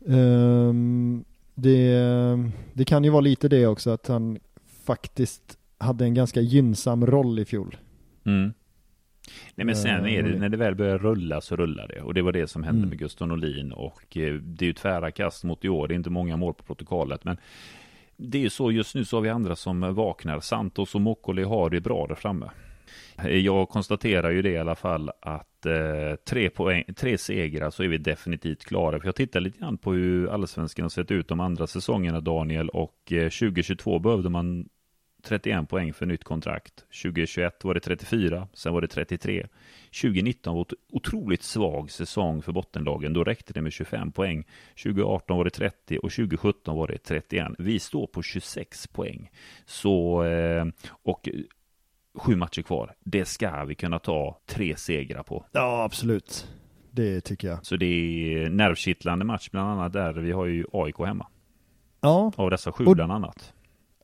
um, 0.01 1.25
det, 1.55 2.01
det 2.73 2.85
kan 2.85 3.05
ju 3.05 3.11
vara 3.11 3.21
lite 3.21 3.49
det 3.49 3.67
också 3.67 3.91
att 3.91 4.07
han 4.07 4.39
faktiskt 4.85 5.59
hade 5.79 6.05
en 6.05 6.15
ganska 6.15 6.41
gynnsam 6.41 7.07
roll 7.07 7.39
i 7.39 7.45
fjol. 7.45 7.77
Mm. 8.25 8.53
Nej 9.55 9.65
men 9.65 9.77
sen 9.77 10.07
är 10.07 10.23
det, 10.23 10.39
när 10.39 10.49
det 10.49 10.57
väl 10.57 10.75
börjar 10.75 10.99
rulla 10.99 11.41
så 11.41 11.57
rullar 11.57 11.89
det. 11.89 12.01
Och 12.01 12.15
det 12.15 12.23
var 12.23 12.33
det 12.33 12.47
som 12.47 12.63
hände 12.63 12.79
mm. 12.79 12.89
med 12.89 12.99
Gustav 12.99 13.29
Norlin. 13.29 13.73
Och 13.73 14.17
eh, 14.17 14.35
det 14.35 14.65
är 14.65 14.67
ju 14.67 14.73
tvära 14.73 15.11
kast 15.11 15.45
mot 15.45 15.65
i 15.65 15.69
år. 15.69 15.89
Det 15.89 15.95
är 15.95 15.97
inte 15.97 16.11
många 16.11 16.37
mål 16.37 16.55
på 16.55 16.65
protokollet. 16.65 17.25
Men 17.25 17.37
det 18.17 18.39
är 18.39 18.43
ju 18.43 18.51
så, 18.51 18.73
just 18.73 18.95
nu 18.95 19.05
så 19.05 19.17
har 19.17 19.23
vi 19.23 19.29
andra 19.29 19.57
som 19.57 19.95
vaknar. 19.95 20.41
Santos 20.41 20.95
och 20.95 21.01
Mokkoli 21.01 21.43
har 21.43 21.71
det 21.71 21.81
bra 21.81 22.07
där 22.07 22.15
framme. 22.15 22.51
Jag 23.29 23.69
konstaterar 23.69 24.31
ju 24.31 24.43
det 24.43 24.51
i 24.51 24.59
alla 24.59 24.75
fall 24.75 25.11
att 25.21 25.67
eh, 25.67 26.17
tre, 26.29 26.51
poäng, 26.51 26.85
tre 26.97 27.19
segrar 27.19 27.71
så 27.71 27.83
är 27.83 27.89
vi 27.89 27.99
definitivt 27.99 28.65
klara. 28.65 29.01
För 29.01 29.07
jag 29.07 29.15
tittar 29.15 29.41
lite 29.41 29.59
grann 29.59 29.79
på 29.79 29.93
hur 29.93 30.29
allsvenskan 30.29 30.83
har 30.83 30.91
sett 30.91 31.11
ut 31.11 31.29
de 31.29 31.41
andra 31.41 31.67
säsongerna 31.67 32.21
Daniel 32.21 32.69
och 32.69 33.13
eh, 33.13 33.31
2022 33.31 33.99
behövde 33.99 34.29
man 34.29 34.69
31 35.25 35.69
poäng 35.69 35.93
för 35.93 36.07
nytt 36.07 36.25
kontrakt. 36.25 36.85
2021 37.03 37.65
var 37.65 37.75
det 37.75 37.81
34, 37.81 38.49
sen 38.55 38.75
var 38.75 38.81
det 38.81 38.89
33. 38.89 39.47
2019 40.03 40.55
var 40.55 40.61
en 40.61 40.77
otroligt 40.93 41.43
svag 41.43 41.91
säsong 41.91 42.43
för 42.43 42.53
bottenlagen. 42.53 43.13
Då 43.13 43.25
räckte 43.25 43.53
det 43.53 43.63
med 43.63 43.73
25 43.73 44.13
poäng. 44.13 44.45
2018 44.83 45.37
var 45.37 45.45
det 45.45 45.51
30 45.51 45.99
och 45.99 46.11
2017 46.11 46.77
var 46.77 46.87
det 46.87 46.99
31. 46.99 47.53
Vi 47.59 47.79
står 47.79 48.07
på 48.07 48.23
26 48.23 48.87
poäng. 48.87 49.31
Så, 49.67 50.25
eh, 50.25 50.67
och 50.89 51.29
sju 52.15 52.37
matcher 52.37 52.63
kvar. 52.63 52.95
Det 53.05 53.25
ska 53.25 53.65
vi 53.65 53.75
kunna 53.75 53.99
ta 53.99 54.41
tre 54.47 54.77
segrar 54.77 55.23
på. 55.23 55.47
Ja, 55.53 55.85
absolut. 55.85 56.49
Det 56.91 57.21
tycker 57.21 57.49
jag. 57.49 57.67
Så 57.67 57.77
det 57.77 57.87
är 57.87 58.51
nervkittlande 58.51 59.25
match 59.25 59.51
bland 59.51 59.71
annat 59.71 59.93
där. 59.93 60.13
Vi 60.13 60.33
har 60.33 60.47
ju 60.47 60.65
AIK 60.73 60.99
hemma. 60.99 61.27
Ja. 62.01 62.33
Av 62.37 62.51
dessa 62.51 62.73
sju 62.73 62.85
och, 62.85 62.95
bland 62.95 63.13
annat. 63.13 63.53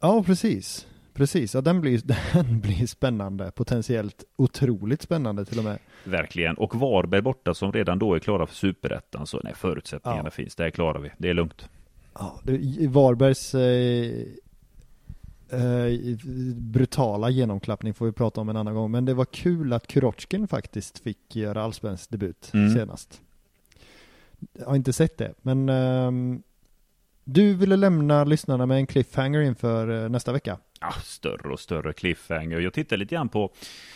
Ja, 0.01 0.23
precis. 0.23 0.87
Precis, 1.21 1.55
ja 1.55 1.61
den 1.61 1.81
blir, 1.81 2.01
den 2.33 2.61
blir 2.61 2.87
spännande, 2.87 3.51
potentiellt 3.51 4.25
otroligt 4.37 5.03
spännande 5.03 5.45
till 5.45 5.59
och 5.59 5.65
med. 5.65 5.79
Verkligen, 6.05 6.55
och 6.55 6.75
Varberg 6.75 7.23
borta 7.23 7.55
som 7.55 7.73
redan 7.73 7.99
då 7.99 8.15
är 8.15 8.19
klara 8.19 8.47
för 8.47 8.55
superettan, 8.55 9.27
så 9.27 9.41
nej, 9.45 9.53
förutsättningarna 9.57 10.27
ja. 10.27 10.31
finns, 10.31 10.55
det 10.57 10.71
klarar 10.71 11.01
vi, 11.01 11.11
det 11.19 11.29
är 11.29 11.35
lugnt. 11.35 11.69
Ja, 12.15 12.41
det, 12.45 12.87
Varbergs 12.87 13.55
eh, 13.55 14.27
eh, 15.51 16.17
brutala 16.55 17.31
genomklappning 17.31 17.95
får 17.95 18.07
vi 18.07 18.13
prata 18.13 18.41
om 18.41 18.49
en 18.49 18.57
annan 18.57 18.75
gång, 18.75 18.91
men 18.91 19.05
det 19.05 19.15
var 19.15 19.25
kul 19.25 19.73
att 19.73 19.87
Kurochkin 19.87 20.49
faktiskt 20.49 20.99
fick 20.99 21.37
göra 21.37 21.63
allsvensk 21.63 22.11
debut 22.11 22.51
mm. 22.55 22.75
senast. 22.75 23.21
Jag 24.53 24.67
har 24.67 24.77
inte 24.77 24.93
sett 24.93 25.19
det, 25.19 25.35
men 25.43 25.69
eh, 25.69 26.41
du 27.33 27.55
ville 27.55 27.77
lämna 27.77 28.25
lyssnarna 28.25 28.67
med 28.67 28.77
en 28.77 28.87
cliffhanger 28.87 29.41
inför 29.41 30.05
eh, 30.05 30.09
nästa 30.09 30.33
vecka 30.33 30.59
ja, 30.81 30.93
större 31.05 31.53
och 31.53 31.61
större 31.61 31.93
cliffhanger. 31.93 32.61
Jag 32.61 32.73
tittar 32.73 32.97
lite 32.97 33.15
grann 33.15 33.29
på 33.29 33.53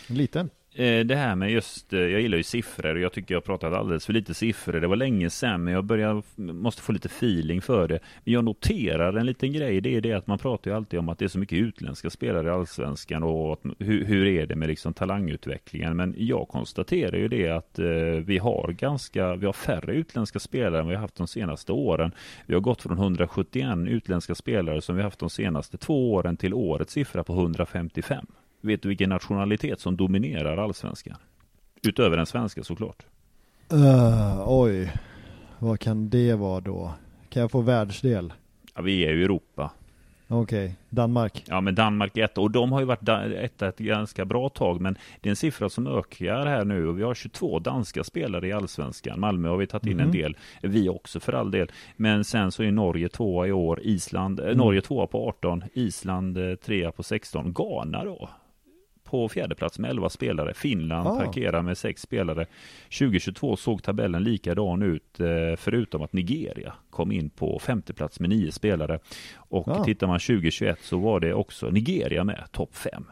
Liten? 0.07 0.49
Eh, 0.77 1.05
det 1.05 1.15
här 1.15 1.35
med 1.35 1.51
just, 1.51 1.93
eh, 1.93 1.99
jag 1.99 2.21
gillar 2.21 2.37
ju 2.37 2.43
siffror 2.43 2.95
och 2.95 3.01
jag 3.01 3.13
tycker 3.13 3.33
jag 3.33 3.41
har 3.41 3.45
pratat 3.45 3.73
alldeles 3.73 4.05
för 4.05 4.13
lite 4.13 4.33
siffror. 4.33 4.79
Det 4.79 4.87
var 4.87 4.95
länge 4.95 5.29
sedan 5.29 5.63
men 5.63 5.73
jag 5.73 5.83
börjar, 5.83 6.23
måste 6.35 6.81
få 6.81 6.91
lite 6.91 7.07
feeling 7.07 7.61
för 7.61 7.87
det. 7.87 7.99
Men 8.23 8.33
jag 8.33 8.43
noterar 8.43 9.13
en 9.13 9.25
liten 9.25 9.53
grej, 9.53 9.81
det 9.81 9.95
är 9.95 10.01
det 10.01 10.13
att 10.13 10.27
man 10.27 10.37
pratar 10.37 10.71
ju 10.71 10.77
alltid 10.77 10.99
om 10.99 11.09
att 11.09 11.19
det 11.19 11.25
är 11.25 11.29
så 11.29 11.39
mycket 11.39 11.57
utländska 11.57 12.09
spelare 12.09 12.47
i 12.47 12.51
allsvenskan 12.51 13.23
och 13.23 13.53
att, 13.53 13.59
hur, 13.79 14.05
hur 14.05 14.27
är 14.27 14.45
det 14.45 14.55
med 14.55 14.67
liksom 14.67 14.93
talangutvecklingen. 14.93 15.95
Men 15.95 16.15
jag 16.17 16.47
konstaterar 16.47 17.17
ju 17.17 17.27
det 17.27 17.49
att 17.49 17.79
eh, 17.79 17.85
vi 18.25 18.37
har 18.37 18.71
ganska, 18.71 19.35
vi 19.35 19.45
har 19.45 19.53
färre 19.53 19.93
utländska 19.93 20.39
spelare 20.39 20.81
än 20.81 20.87
vi 20.87 20.95
har 20.95 21.01
haft 21.01 21.15
de 21.15 21.27
senaste 21.27 21.71
åren. 21.71 22.11
Vi 22.45 22.53
har 22.53 22.61
gått 22.61 22.81
från 22.81 22.97
171 22.97 23.77
utländska 23.87 24.35
spelare 24.35 24.81
som 24.81 24.95
vi 24.95 25.03
haft 25.03 25.19
de 25.19 25.29
senaste 25.29 25.77
två 25.77 26.13
åren 26.13 26.37
till 26.37 26.53
årets 26.53 26.93
siffra 26.93 27.23
på 27.23 27.33
155. 27.33 28.25
Vet 28.65 28.81
du 28.81 28.89
vilken 28.89 29.09
nationalitet 29.09 29.79
som 29.79 29.97
dominerar 29.97 30.57
allsvenskan? 30.57 31.17
Utöver 31.83 32.17
den 32.17 32.25
svenska 32.25 32.63
såklart. 32.63 33.05
Uh, 33.73 34.43
oj, 34.47 34.93
vad 35.59 35.79
kan 35.79 36.09
det 36.09 36.33
vara 36.33 36.61
då? 36.61 36.93
Kan 37.29 37.41
jag 37.41 37.51
få 37.51 37.61
världsdel? 37.61 38.33
Ja, 38.75 38.81
vi 38.81 39.05
är 39.05 39.11
ju 39.11 39.23
Europa. 39.23 39.71
Okej, 40.27 40.65
okay. 40.65 40.75
Danmark. 40.89 41.43
Ja, 41.47 41.61
men 41.61 41.75
Danmark 41.75 42.17
är 42.17 42.23
ett 42.23 42.37
och 42.37 42.51
de 42.51 42.71
har 42.71 42.79
ju 42.79 42.85
varit 42.85 43.09
etta 43.35 43.67
ett 43.67 43.77
ganska 43.77 44.25
bra 44.25 44.49
tag, 44.49 44.81
men 44.81 44.97
det 45.21 45.29
är 45.29 45.31
en 45.31 45.35
siffra 45.35 45.69
som 45.69 45.87
ökar 45.87 46.45
här 46.45 46.65
nu 46.65 46.87
och 46.87 46.99
vi 46.99 47.03
har 47.03 47.13
22 47.13 47.59
danska 47.59 48.03
spelare 48.03 48.47
i 48.47 48.51
allsvenskan. 48.51 49.19
Malmö 49.19 49.49
har 49.49 49.57
vi 49.57 49.67
tagit 49.67 49.85
in 49.85 49.93
mm. 49.93 50.05
en 50.05 50.11
del, 50.11 50.37
vi 50.61 50.89
också 50.89 51.19
för 51.19 51.33
all 51.33 51.51
del. 51.51 51.71
Men 51.95 52.23
sen 52.23 52.51
så 52.51 52.63
är 52.63 52.71
Norge 52.71 53.09
tvåa 53.09 53.47
i 53.47 53.51
år, 53.51 53.79
Island, 53.83 54.39
mm. 54.39 54.57
Norge 54.57 54.81
tvåa 54.81 55.07
på 55.07 55.27
18, 55.29 55.63
Island 55.73 56.37
eh, 56.37 56.55
trea 56.55 56.91
på 56.91 57.03
16, 57.03 57.53
Ghana 57.53 58.03
då 58.03 58.29
på 59.05 59.29
fjärde 59.29 59.55
plats 59.55 59.79
med 59.79 59.89
11 59.89 60.09
spelare. 60.09 60.53
Finland 60.53 61.07
ah. 61.07 61.15
parkerar 61.15 61.61
med 61.61 61.77
6 61.77 62.01
spelare. 62.01 62.45
2022 62.99 63.55
såg 63.55 63.83
tabellen 63.83 64.23
likadan 64.23 64.81
ut, 64.81 65.19
eh, 65.19 65.27
förutom 65.57 66.01
att 66.01 66.13
Nigeria 66.13 66.73
kom 66.89 67.11
in 67.11 67.29
på 67.29 67.59
femte 67.59 67.93
plats 67.93 68.19
med 68.19 68.29
9 68.29 68.51
spelare. 68.51 68.99
Och 69.35 69.67
ah. 69.67 69.83
tittar 69.83 70.07
man 70.07 70.19
2021 70.19 70.79
så 70.81 70.97
var 70.97 71.19
det 71.19 71.33
också 71.33 71.69
Nigeria 71.69 72.23
med, 72.23 72.47
topp 72.51 72.75
5. 72.75 73.05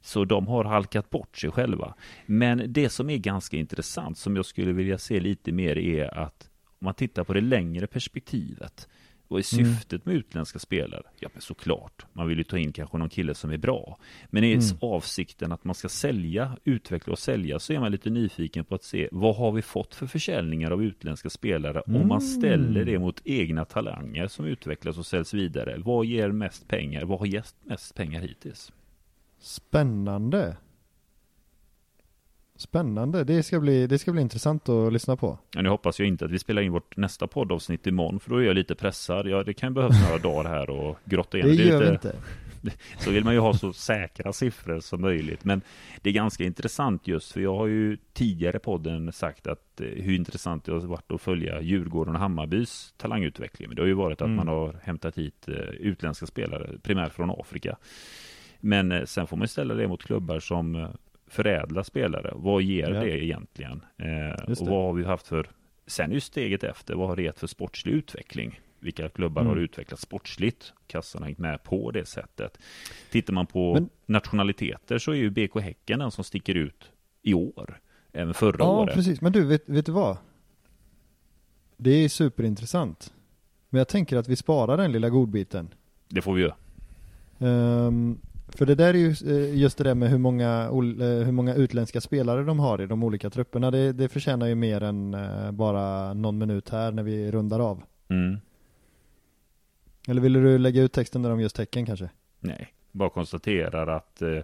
Så 0.00 0.24
de 0.24 0.46
har 0.46 0.64
halkat 0.64 1.10
bort 1.10 1.36
sig 1.36 1.50
själva. 1.50 1.94
Men 2.26 2.62
det 2.66 2.88
som 2.88 3.10
är 3.10 3.18
ganska 3.18 3.56
intressant, 3.56 4.18
som 4.18 4.36
jag 4.36 4.44
skulle 4.44 4.72
vilja 4.72 4.98
se 4.98 5.20
lite 5.20 5.52
mer, 5.52 5.78
är 5.78 6.18
att 6.18 6.50
om 6.80 6.84
man 6.84 6.94
tittar 6.94 7.24
på 7.24 7.32
det 7.32 7.40
längre 7.40 7.86
perspektivet 7.86 8.88
vad 9.28 9.40
är 9.40 9.54
mm. 9.54 9.74
syftet 9.74 10.06
med 10.06 10.14
utländska 10.14 10.58
spelare? 10.58 11.02
Ja, 11.20 11.28
men 11.32 11.42
såklart, 11.42 12.06
man 12.12 12.28
vill 12.28 12.38
ju 12.38 12.44
ta 12.44 12.58
in 12.58 12.72
kanske 12.72 12.98
någon 12.98 13.08
kille 13.08 13.34
som 13.34 13.50
är 13.50 13.56
bra. 13.56 13.98
Men 14.30 14.44
är 14.44 14.54
mm. 14.54 14.76
avsikten 14.80 15.52
att 15.52 15.64
man 15.64 15.74
ska 15.74 15.88
sälja, 15.88 16.56
utveckla 16.64 17.12
och 17.12 17.18
sälja 17.18 17.58
så 17.58 17.72
är 17.72 17.80
man 17.80 17.92
lite 17.92 18.10
nyfiken 18.10 18.64
på 18.64 18.74
att 18.74 18.82
se 18.82 19.08
vad 19.12 19.36
har 19.36 19.52
vi 19.52 19.62
fått 19.62 19.94
för 19.94 20.06
försäljningar 20.06 20.70
av 20.70 20.82
utländska 20.82 21.30
spelare 21.30 21.82
mm. 21.86 22.00
om 22.00 22.08
man 22.08 22.20
ställer 22.20 22.84
det 22.84 22.98
mot 22.98 23.20
egna 23.24 23.64
talanger 23.64 24.26
som 24.26 24.44
utvecklas 24.44 24.98
och 24.98 25.06
säljs 25.06 25.34
vidare. 25.34 25.76
Vad 25.78 26.06
ger 26.06 26.30
mest 26.30 26.68
pengar? 26.68 27.04
Vad 27.04 27.18
har 27.18 27.26
gett 27.26 27.54
mest 27.64 27.94
pengar 27.94 28.20
hittills? 28.20 28.72
Spännande. 29.40 30.56
Spännande, 32.58 33.24
det 33.24 33.42
ska, 33.42 33.60
bli, 33.60 33.86
det 33.86 33.98
ska 33.98 34.12
bli 34.12 34.22
intressant 34.22 34.68
att 34.68 34.92
lyssna 34.92 35.16
på. 35.16 35.38
Ja, 35.54 35.62
nu 35.62 35.68
hoppas 35.68 35.98
jag 35.98 36.08
inte 36.08 36.24
att 36.24 36.30
vi 36.30 36.38
spelar 36.38 36.62
in 36.62 36.72
vårt 36.72 36.96
nästa 36.96 37.26
poddavsnitt 37.26 37.86
imorgon, 37.86 38.20
för 38.20 38.30
då 38.30 38.36
är 38.36 38.42
jag 38.42 38.54
lite 38.54 38.74
pressad. 38.74 39.28
Ja, 39.28 39.42
det 39.42 39.54
kan 39.54 39.74
behövas 39.74 40.02
några 40.02 40.18
dagar 40.18 40.50
här 40.50 40.70
och 40.70 40.98
grotta 41.04 41.38
igenom. 41.38 41.56
Det, 41.56 41.62
det 41.62 41.68
gör 41.68 41.92
lite, 41.92 42.12
vi 42.62 42.68
inte. 42.68 42.76
Så 42.98 43.10
vill 43.10 43.24
man 43.24 43.34
ju 43.34 43.40
ha 43.40 43.54
så 43.54 43.72
säkra 43.72 44.32
siffror 44.32 44.80
som 44.80 45.00
möjligt. 45.00 45.44
Men 45.44 45.62
det 46.02 46.10
är 46.10 46.14
ganska 46.14 46.44
intressant 46.44 47.08
just, 47.08 47.32
för 47.32 47.40
jag 47.40 47.56
har 47.56 47.66
ju 47.66 47.96
tidigare 48.12 48.58
podden 48.58 49.12
sagt 49.12 49.46
att 49.46 49.80
eh, 49.80 49.86
hur 49.86 50.14
intressant 50.14 50.64
det 50.64 50.72
har 50.72 50.80
varit 50.80 51.12
att 51.12 51.20
följa 51.20 51.60
Djurgården 51.60 52.14
och 52.14 52.20
Hammarbys 52.20 52.94
talangutveckling. 52.96 53.68
Men 53.68 53.76
det 53.76 53.82
har 53.82 53.86
ju 53.86 53.94
varit 53.94 54.20
att 54.20 54.26
mm. 54.26 54.36
man 54.36 54.48
har 54.48 54.76
hämtat 54.82 55.18
hit 55.18 55.48
eh, 55.48 55.54
utländska 55.54 56.26
spelare, 56.26 56.70
primärt 56.82 57.12
från 57.12 57.30
Afrika. 57.30 57.76
Men 58.60 58.92
eh, 58.92 59.04
sen 59.04 59.26
får 59.26 59.36
man 59.36 59.48
ställa 59.48 59.74
det 59.74 59.88
mot 59.88 60.04
klubbar 60.04 60.40
som 60.40 60.88
förädla 61.28 61.84
spelare. 61.84 62.32
Vad 62.34 62.62
ger 62.62 62.90
ja. 62.90 63.00
det 63.00 63.24
egentligen? 63.24 63.84
Eh, 63.96 64.50
och 64.50 64.66
vad 64.66 64.84
har 64.84 64.92
vi 64.92 65.04
haft 65.04 65.26
för, 65.26 65.50
sen 65.86 66.10
är 66.10 66.14
ju 66.14 66.20
steget 66.20 66.64
efter, 66.64 66.94
vad 66.94 67.08
har 67.08 67.16
det 67.16 67.22
gett 67.22 67.38
för 67.38 67.46
sportslig 67.46 67.92
utveckling? 67.92 68.60
Vilka 68.80 69.08
klubbar 69.08 69.42
mm. 69.42 69.50
har 69.50 69.56
utvecklat 69.56 70.00
sportsligt? 70.00 70.72
Kassan 70.86 71.22
har 71.22 71.26
hängt 71.26 71.38
med 71.38 71.62
på 71.62 71.90
det 71.90 72.08
sättet. 72.08 72.58
Tittar 73.10 73.32
man 73.32 73.46
på 73.46 73.74
Men... 73.74 73.88
nationaliteter 74.06 74.98
så 74.98 75.10
är 75.10 75.16
ju 75.16 75.30
BK 75.30 75.60
Häcken 75.60 75.98
den 75.98 76.10
som 76.10 76.24
sticker 76.24 76.54
ut 76.54 76.90
i 77.22 77.34
år. 77.34 77.80
Även 78.12 78.34
förra 78.34 78.56
ja, 78.58 78.70
året. 78.70 78.88
Ja, 78.88 78.94
precis. 78.94 79.20
Men 79.20 79.32
du, 79.32 79.44
vet, 79.44 79.68
vet 79.68 79.86
du 79.86 79.92
vad? 79.92 80.16
Det 81.76 81.90
är 81.90 82.08
superintressant. 82.08 83.14
Men 83.68 83.78
jag 83.78 83.88
tänker 83.88 84.16
att 84.16 84.28
vi 84.28 84.36
sparar 84.36 84.76
den 84.76 84.92
lilla 84.92 85.08
godbiten. 85.08 85.68
Det 86.08 86.22
får 86.22 86.34
vi 86.34 86.42
göra. 86.42 86.56
Um, 87.38 88.20
för 88.48 88.66
det 88.66 88.74
där 88.74 88.94
är 88.94 88.98
ju 88.98 89.08
eh, 89.08 89.58
just 89.58 89.78
det 89.78 89.84
där 89.84 89.94
med 89.94 90.10
hur 90.10 90.18
många, 90.18 90.64
eh, 90.64 91.24
hur 91.24 91.32
många 91.32 91.54
utländska 91.54 92.00
spelare 92.00 92.44
de 92.44 92.58
har 92.58 92.82
i 92.82 92.86
de 92.86 93.02
olika 93.02 93.30
trupperna. 93.30 93.70
Det, 93.70 93.92
det 93.92 94.08
förtjänar 94.08 94.46
ju 94.46 94.54
mer 94.54 94.82
än 94.82 95.14
eh, 95.14 95.50
bara 95.50 96.14
någon 96.14 96.38
minut 96.38 96.68
här 96.68 96.92
när 96.92 97.02
vi 97.02 97.30
rundar 97.30 97.60
av. 97.60 97.82
Mm. 98.08 98.36
Eller 100.08 100.20
vill 100.20 100.32
du 100.32 100.58
lägga 100.58 100.82
ut 100.82 100.92
texten 100.92 101.22
där 101.22 101.30
de 101.30 101.40
just 101.40 101.56
tecken 101.56 101.86
kanske? 101.86 102.10
Nej, 102.40 102.74
bara 102.92 103.10
konstaterar 103.10 103.86
att 103.86 104.22
eh, 104.22 104.38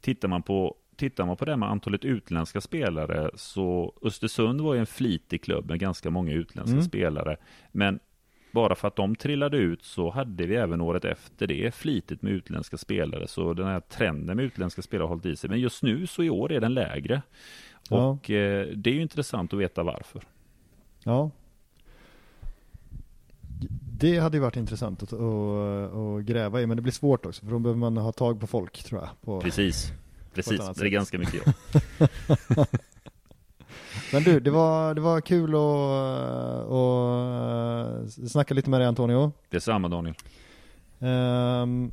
tittar 0.00 0.28
man 0.28 0.42
på 0.42 0.76
Tittar 0.96 1.26
man 1.26 1.36
på 1.36 1.44
det 1.44 1.56
med 1.56 1.70
antalet 1.70 2.04
utländska 2.04 2.60
spelare 2.60 3.30
så 3.34 3.92
Östersund 4.02 4.60
var 4.60 4.74
ju 4.74 4.80
en 4.80 4.86
flitig 4.86 5.44
klubb 5.44 5.70
med 5.70 5.78
ganska 5.78 6.10
många 6.10 6.32
utländska 6.32 6.72
mm. 6.72 6.84
spelare. 6.84 7.36
Men 7.72 8.00
bara 8.50 8.74
för 8.74 8.88
att 8.88 8.96
de 8.96 9.16
trillade 9.16 9.56
ut 9.56 9.82
så 9.82 10.10
hade 10.10 10.46
vi 10.46 10.54
även 10.54 10.80
året 10.80 11.04
efter 11.04 11.46
det 11.46 11.74
flitigt 11.74 12.22
med 12.22 12.32
utländska 12.32 12.76
spelare. 12.76 13.28
Så 13.28 13.54
den 13.54 13.66
här 13.66 13.80
trenden 13.80 14.36
med 14.36 14.44
utländska 14.44 14.82
spelare 14.82 15.04
har 15.04 15.08
hållit 15.08 15.26
i 15.26 15.36
sig. 15.36 15.50
Men 15.50 15.60
just 15.60 15.82
nu 15.82 16.06
så 16.06 16.22
i 16.22 16.30
år 16.30 16.52
är 16.52 16.60
den 16.60 16.74
lägre. 16.74 17.22
Ja. 17.90 18.08
Och 18.08 18.30
eh, 18.30 18.66
det 18.66 18.90
är 18.90 18.94
ju 18.94 19.02
intressant 19.02 19.52
att 19.52 19.58
veta 19.58 19.82
varför. 19.82 20.22
Ja. 21.04 21.30
Det 23.98 24.18
hade 24.18 24.36
ju 24.36 24.40
varit 24.40 24.56
intressant 24.56 25.02
att, 25.02 25.12
att, 25.12 25.94
att, 25.94 26.24
gräva 26.24 26.60
i, 26.60 26.66
men 26.66 26.76
det 26.76 26.82
blir 26.82 26.92
svårt 26.92 27.26
också, 27.26 27.44
för 27.44 27.52
då 27.52 27.58
behöver 27.58 27.78
man 27.78 27.96
ha 27.96 28.12
tag 28.12 28.40
på 28.40 28.46
folk 28.46 28.84
tror 28.84 29.00
jag. 29.00 29.10
På, 29.20 29.40
Precis, 29.40 29.92
precis. 30.34 30.58
Det 30.76 30.86
är 30.86 30.90
ganska 30.90 31.18
mycket 31.18 31.34
jobb. 31.34 31.54
men 34.12 34.22
du, 34.22 34.40
det 34.40 34.50
var, 34.50 34.94
det 34.94 35.00
var 35.00 35.20
kul 35.20 35.54
att, 35.54 36.70
att 36.72 38.30
snacka 38.30 38.54
lite 38.54 38.70
med 38.70 38.80
dig 38.80 38.86
Antonio. 38.86 39.32
Detsamma 39.50 39.88
Daniel. 39.88 40.14
Um, 40.98 41.92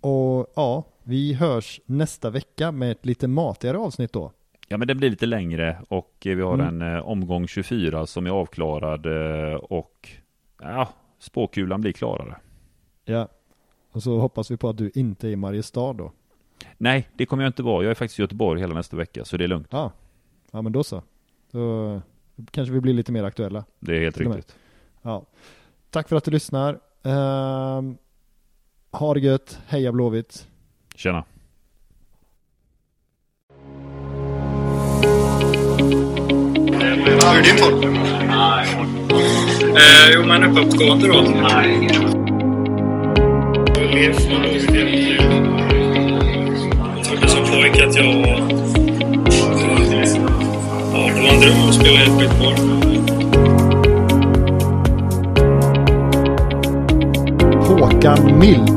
och 0.00 0.52
ja, 0.56 0.84
vi 1.02 1.34
hörs 1.34 1.80
nästa 1.86 2.30
vecka 2.30 2.72
med 2.72 2.90
ett 2.90 3.06
lite 3.06 3.28
matigare 3.28 3.78
avsnitt 3.78 4.12
då. 4.12 4.32
Ja 4.68 4.76
men 4.76 4.88
det 4.88 4.94
blir 4.94 5.10
lite 5.10 5.26
längre 5.26 5.78
och 5.88 6.12
vi 6.22 6.40
har 6.40 6.54
mm. 6.54 6.82
en 6.82 6.94
eh, 6.94 7.08
omgång 7.08 7.46
24 7.46 8.06
som 8.06 8.26
är 8.26 8.30
avklarad 8.30 9.06
eh, 9.06 9.54
och 9.54 10.08
ja, 10.60 10.88
spåkulan 11.18 11.80
blir 11.80 11.92
klarare. 11.92 12.36
Ja, 13.04 13.28
och 13.92 14.02
så 14.02 14.18
hoppas 14.18 14.50
vi 14.50 14.56
på 14.56 14.68
att 14.68 14.76
du 14.76 14.90
inte 14.94 15.28
är 15.28 15.32
i 15.32 15.36
Mariestad 15.36 15.92
då. 15.92 16.12
Nej, 16.78 17.08
det 17.14 17.26
kommer 17.26 17.42
jag 17.42 17.48
inte 17.48 17.62
vara. 17.62 17.82
Jag 17.82 17.90
är 17.90 17.94
faktiskt 17.94 18.18
i 18.18 18.22
Göteborg 18.22 18.60
hela 18.60 18.74
nästa 18.74 18.96
vecka, 18.96 19.24
så 19.24 19.36
det 19.36 19.44
är 19.44 19.48
lugnt. 19.48 19.68
Ja, 19.70 19.92
ja 20.50 20.62
men 20.62 20.72
då 20.72 20.84
så. 20.84 21.02
Då 21.56 22.02
kanske 22.50 22.72
vi 22.72 22.80
blir 22.80 22.94
lite 22.94 23.12
mer 23.12 23.24
aktuella. 23.24 23.64
Det 23.80 23.96
är 23.96 24.00
helt 24.00 24.18
riktigt. 24.18 24.56
Ja. 25.02 25.26
Tack 25.90 26.08
för 26.08 26.16
att 26.16 26.24
du 26.24 26.30
lyssnar. 26.30 26.72
Uh, 27.06 27.92
ha 28.90 29.14
det 29.14 29.20
gött. 29.20 29.58
Heja 29.66 29.92
Blåvitt. 29.92 30.48
Tjena. 30.94 31.24
Hur 37.04 37.24
är 37.24 37.42
din 37.42 37.56
form? 37.56 37.96
Eh, 39.76 40.10
jo, 40.14 40.22
men 40.26 40.44
uppåtgående 40.44 41.08
då. 41.08 41.14
Jag 46.94 47.04
trodde 47.04 47.28
som 47.28 47.44
pojke 47.44 47.86
att 47.86 47.96
jag 47.96 48.04
var... 48.04 48.85
Ja, 50.96 51.10
det 51.14 51.20
var 51.22 51.28
en 51.28 51.40
dröm 51.40 51.68
att 51.68 51.74
spela 51.74 52.00
i 52.00 52.02
ett 52.02 52.18
skitboll. 52.18 52.54
Håkan 57.66 58.38
Mild. 58.38 58.70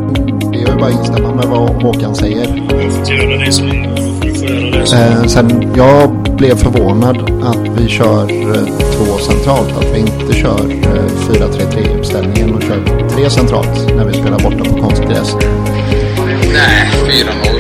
Det 0.51 0.61
är 0.61 0.75
bara 0.75 0.85
att 0.85 0.93
instämma 0.93 1.35
med 1.35 1.45
vad 1.45 1.83
Håkan 1.83 2.15
säger. 2.15 2.63
Jag 2.69 2.83
har 2.83 2.89
fått 2.89 3.09
göra 3.09 3.45
det 3.45 3.51
som 3.51 3.89
Eh, 4.93 5.25
sen 5.25 5.73
jag 5.75 6.11
blev 6.37 6.55
förvånad 6.55 7.17
att 7.43 7.79
vi 7.79 7.87
kör 7.87 8.31
eh, 8.31 8.65
två 8.67 9.17
centralt. 9.17 9.77
Att 9.77 9.95
vi 9.95 9.99
inte 9.99 10.33
kör 10.33 10.59
eh, 10.59 11.05
4-3-3 11.29 11.99
uppställningen 11.99 12.55
och 12.55 12.61
kör 12.61 13.09
tre 13.09 13.29
centralt 13.29 13.95
när 13.95 14.05
vi 14.05 14.13
spelar 14.13 14.39
borta 14.39 14.63
på 14.63 14.81
konstgräs. 14.81 15.35
Nej, 16.53 16.91
4-0. 17.53 17.58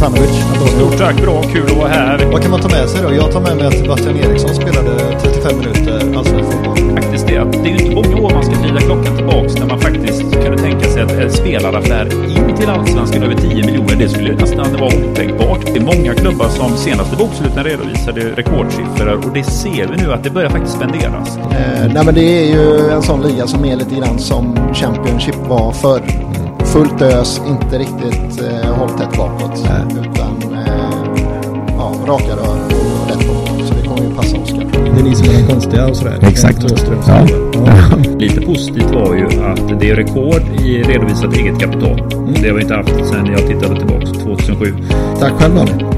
Matanovic, 0.00 0.30
Stort 0.76 0.98
tack, 0.98 1.22
bra, 1.22 1.42
kul 1.42 1.64
att 1.64 1.76
vara 1.76 1.88
här. 1.88 2.28
Vad 2.32 2.42
kan 2.42 2.50
man 2.50 2.60
ta 2.60 2.68
med 2.68 2.88
sig 2.88 3.02
då? 3.02 3.14
Jag 3.14 3.32
tar 3.32 3.40
med 3.40 3.56
mig 3.56 3.66
att 3.66 3.78
Sebastian 3.78 4.16
Eriksson 4.16 4.54
spelade 4.54 5.18
35 5.20 5.58
minuter 5.58 6.18
allsvensk 6.18 6.52
fotboll. 6.52 6.96
Faktiskt 6.96 7.26
det. 7.26 7.44
Det 7.52 7.70
är 7.70 7.78
ju 7.78 7.84
inte 7.84 7.94
många 7.94 8.26
år 8.26 8.30
man 8.34 8.44
ska 8.44 8.54
vrida 8.54 8.80
klockan 8.80 9.16
tillbaks 9.16 9.54
när 9.54 9.66
man 9.66 9.80
faktiskt 9.80 10.20
kunde 10.32 10.58
tänka 10.58 10.88
sig 10.88 11.02
att 11.02 11.10
en 11.12 11.30
spelaraffär 11.30 12.06
in 12.28 12.56
till 12.56 12.68
allsvenskan 12.68 13.22
över 13.22 13.34
10 13.34 13.66
miljoner, 13.66 13.96
det 13.96 14.08
skulle 14.08 14.36
nästan 14.36 14.76
vara 14.80 15.10
otänkbart. 15.10 15.66
Det 15.66 15.78
är 15.78 15.96
många 15.96 16.14
klubbar 16.14 16.48
som 16.48 16.76
senaste 16.76 17.16
boksluten 17.16 17.64
redovisade 17.64 18.20
rekordsiffror 18.20 19.26
och 19.26 19.32
det 19.34 19.44
ser 19.44 19.86
vi 19.86 20.02
nu 20.04 20.12
att 20.12 20.24
det 20.24 20.30
börjar 20.30 20.50
faktiskt 20.50 20.76
spenderas. 20.76 21.36
Eh, 21.36 21.92
nej 21.94 22.04
men 22.04 22.14
det 22.14 22.24
är 22.24 22.46
ju 22.46 22.90
en 22.90 23.02
sån 23.02 23.22
liga 23.22 23.46
som 23.46 23.64
är 23.64 23.76
lite 23.76 23.94
grann 23.94 24.18
som 24.18 24.56
Championship 24.74 25.36
var 25.48 25.72
förr 25.72 26.02
fullt 26.72 27.02
ös, 27.02 27.40
inte 27.46 27.78
riktigt 27.78 28.42
eh, 28.42 28.74
hålltätt 28.74 29.16
bakåt. 29.16 29.37
Nej. 29.37 29.37
Raka 32.08 32.36
rör 32.36 32.38
och 32.40 33.10
rätt 33.10 33.28
bakåt. 33.28 33.68
Så 33.68 33.74
det 33.74 33.88
kommer 33.88 34.02
ju 34.02 34.16
passa 34.16 34.36
Oskar. 34.36 34.66
Det 34.94 35.00
är 35.00 35.04
ni 35.04 35.14
som 35.14 35.28
är 35.28 35.32
de 35.32 35.52
konstiga 35.52 35.86
och 35.86 35.96
sådär. 35.96 36.18
Exakt. 36.22 36.58
Ja. 37.06 37.26
Ja. 37.52 37.96
Lite 38.18 38.40
positivt 38.40 38.90
var 38.94 39.14
ju 39.14 39.24
att 39.24 39.80
det 39.80 39.90
är 39.90 39.96
rekord 39.96 40.42
i 40.64 40.82
redovisat 40.82 41.36
eget 41.36 41.60
kapital. 41.60 42.00
Mm. 42.12 42.34
Det 42.42 42.48
har 42.48 42.54
vi 42.56 42.62
inte 42.62 42.74
haft 42.74 42.88
sedan 42.88 43.26
jag 43.26 43.46
tittade 43.46 43.76
tillbaka 43.76 44.06
2007. 44.06 44.74
Tack 45.20 45.32
själv 45.32 45.54
Daniel. 45.54 45.97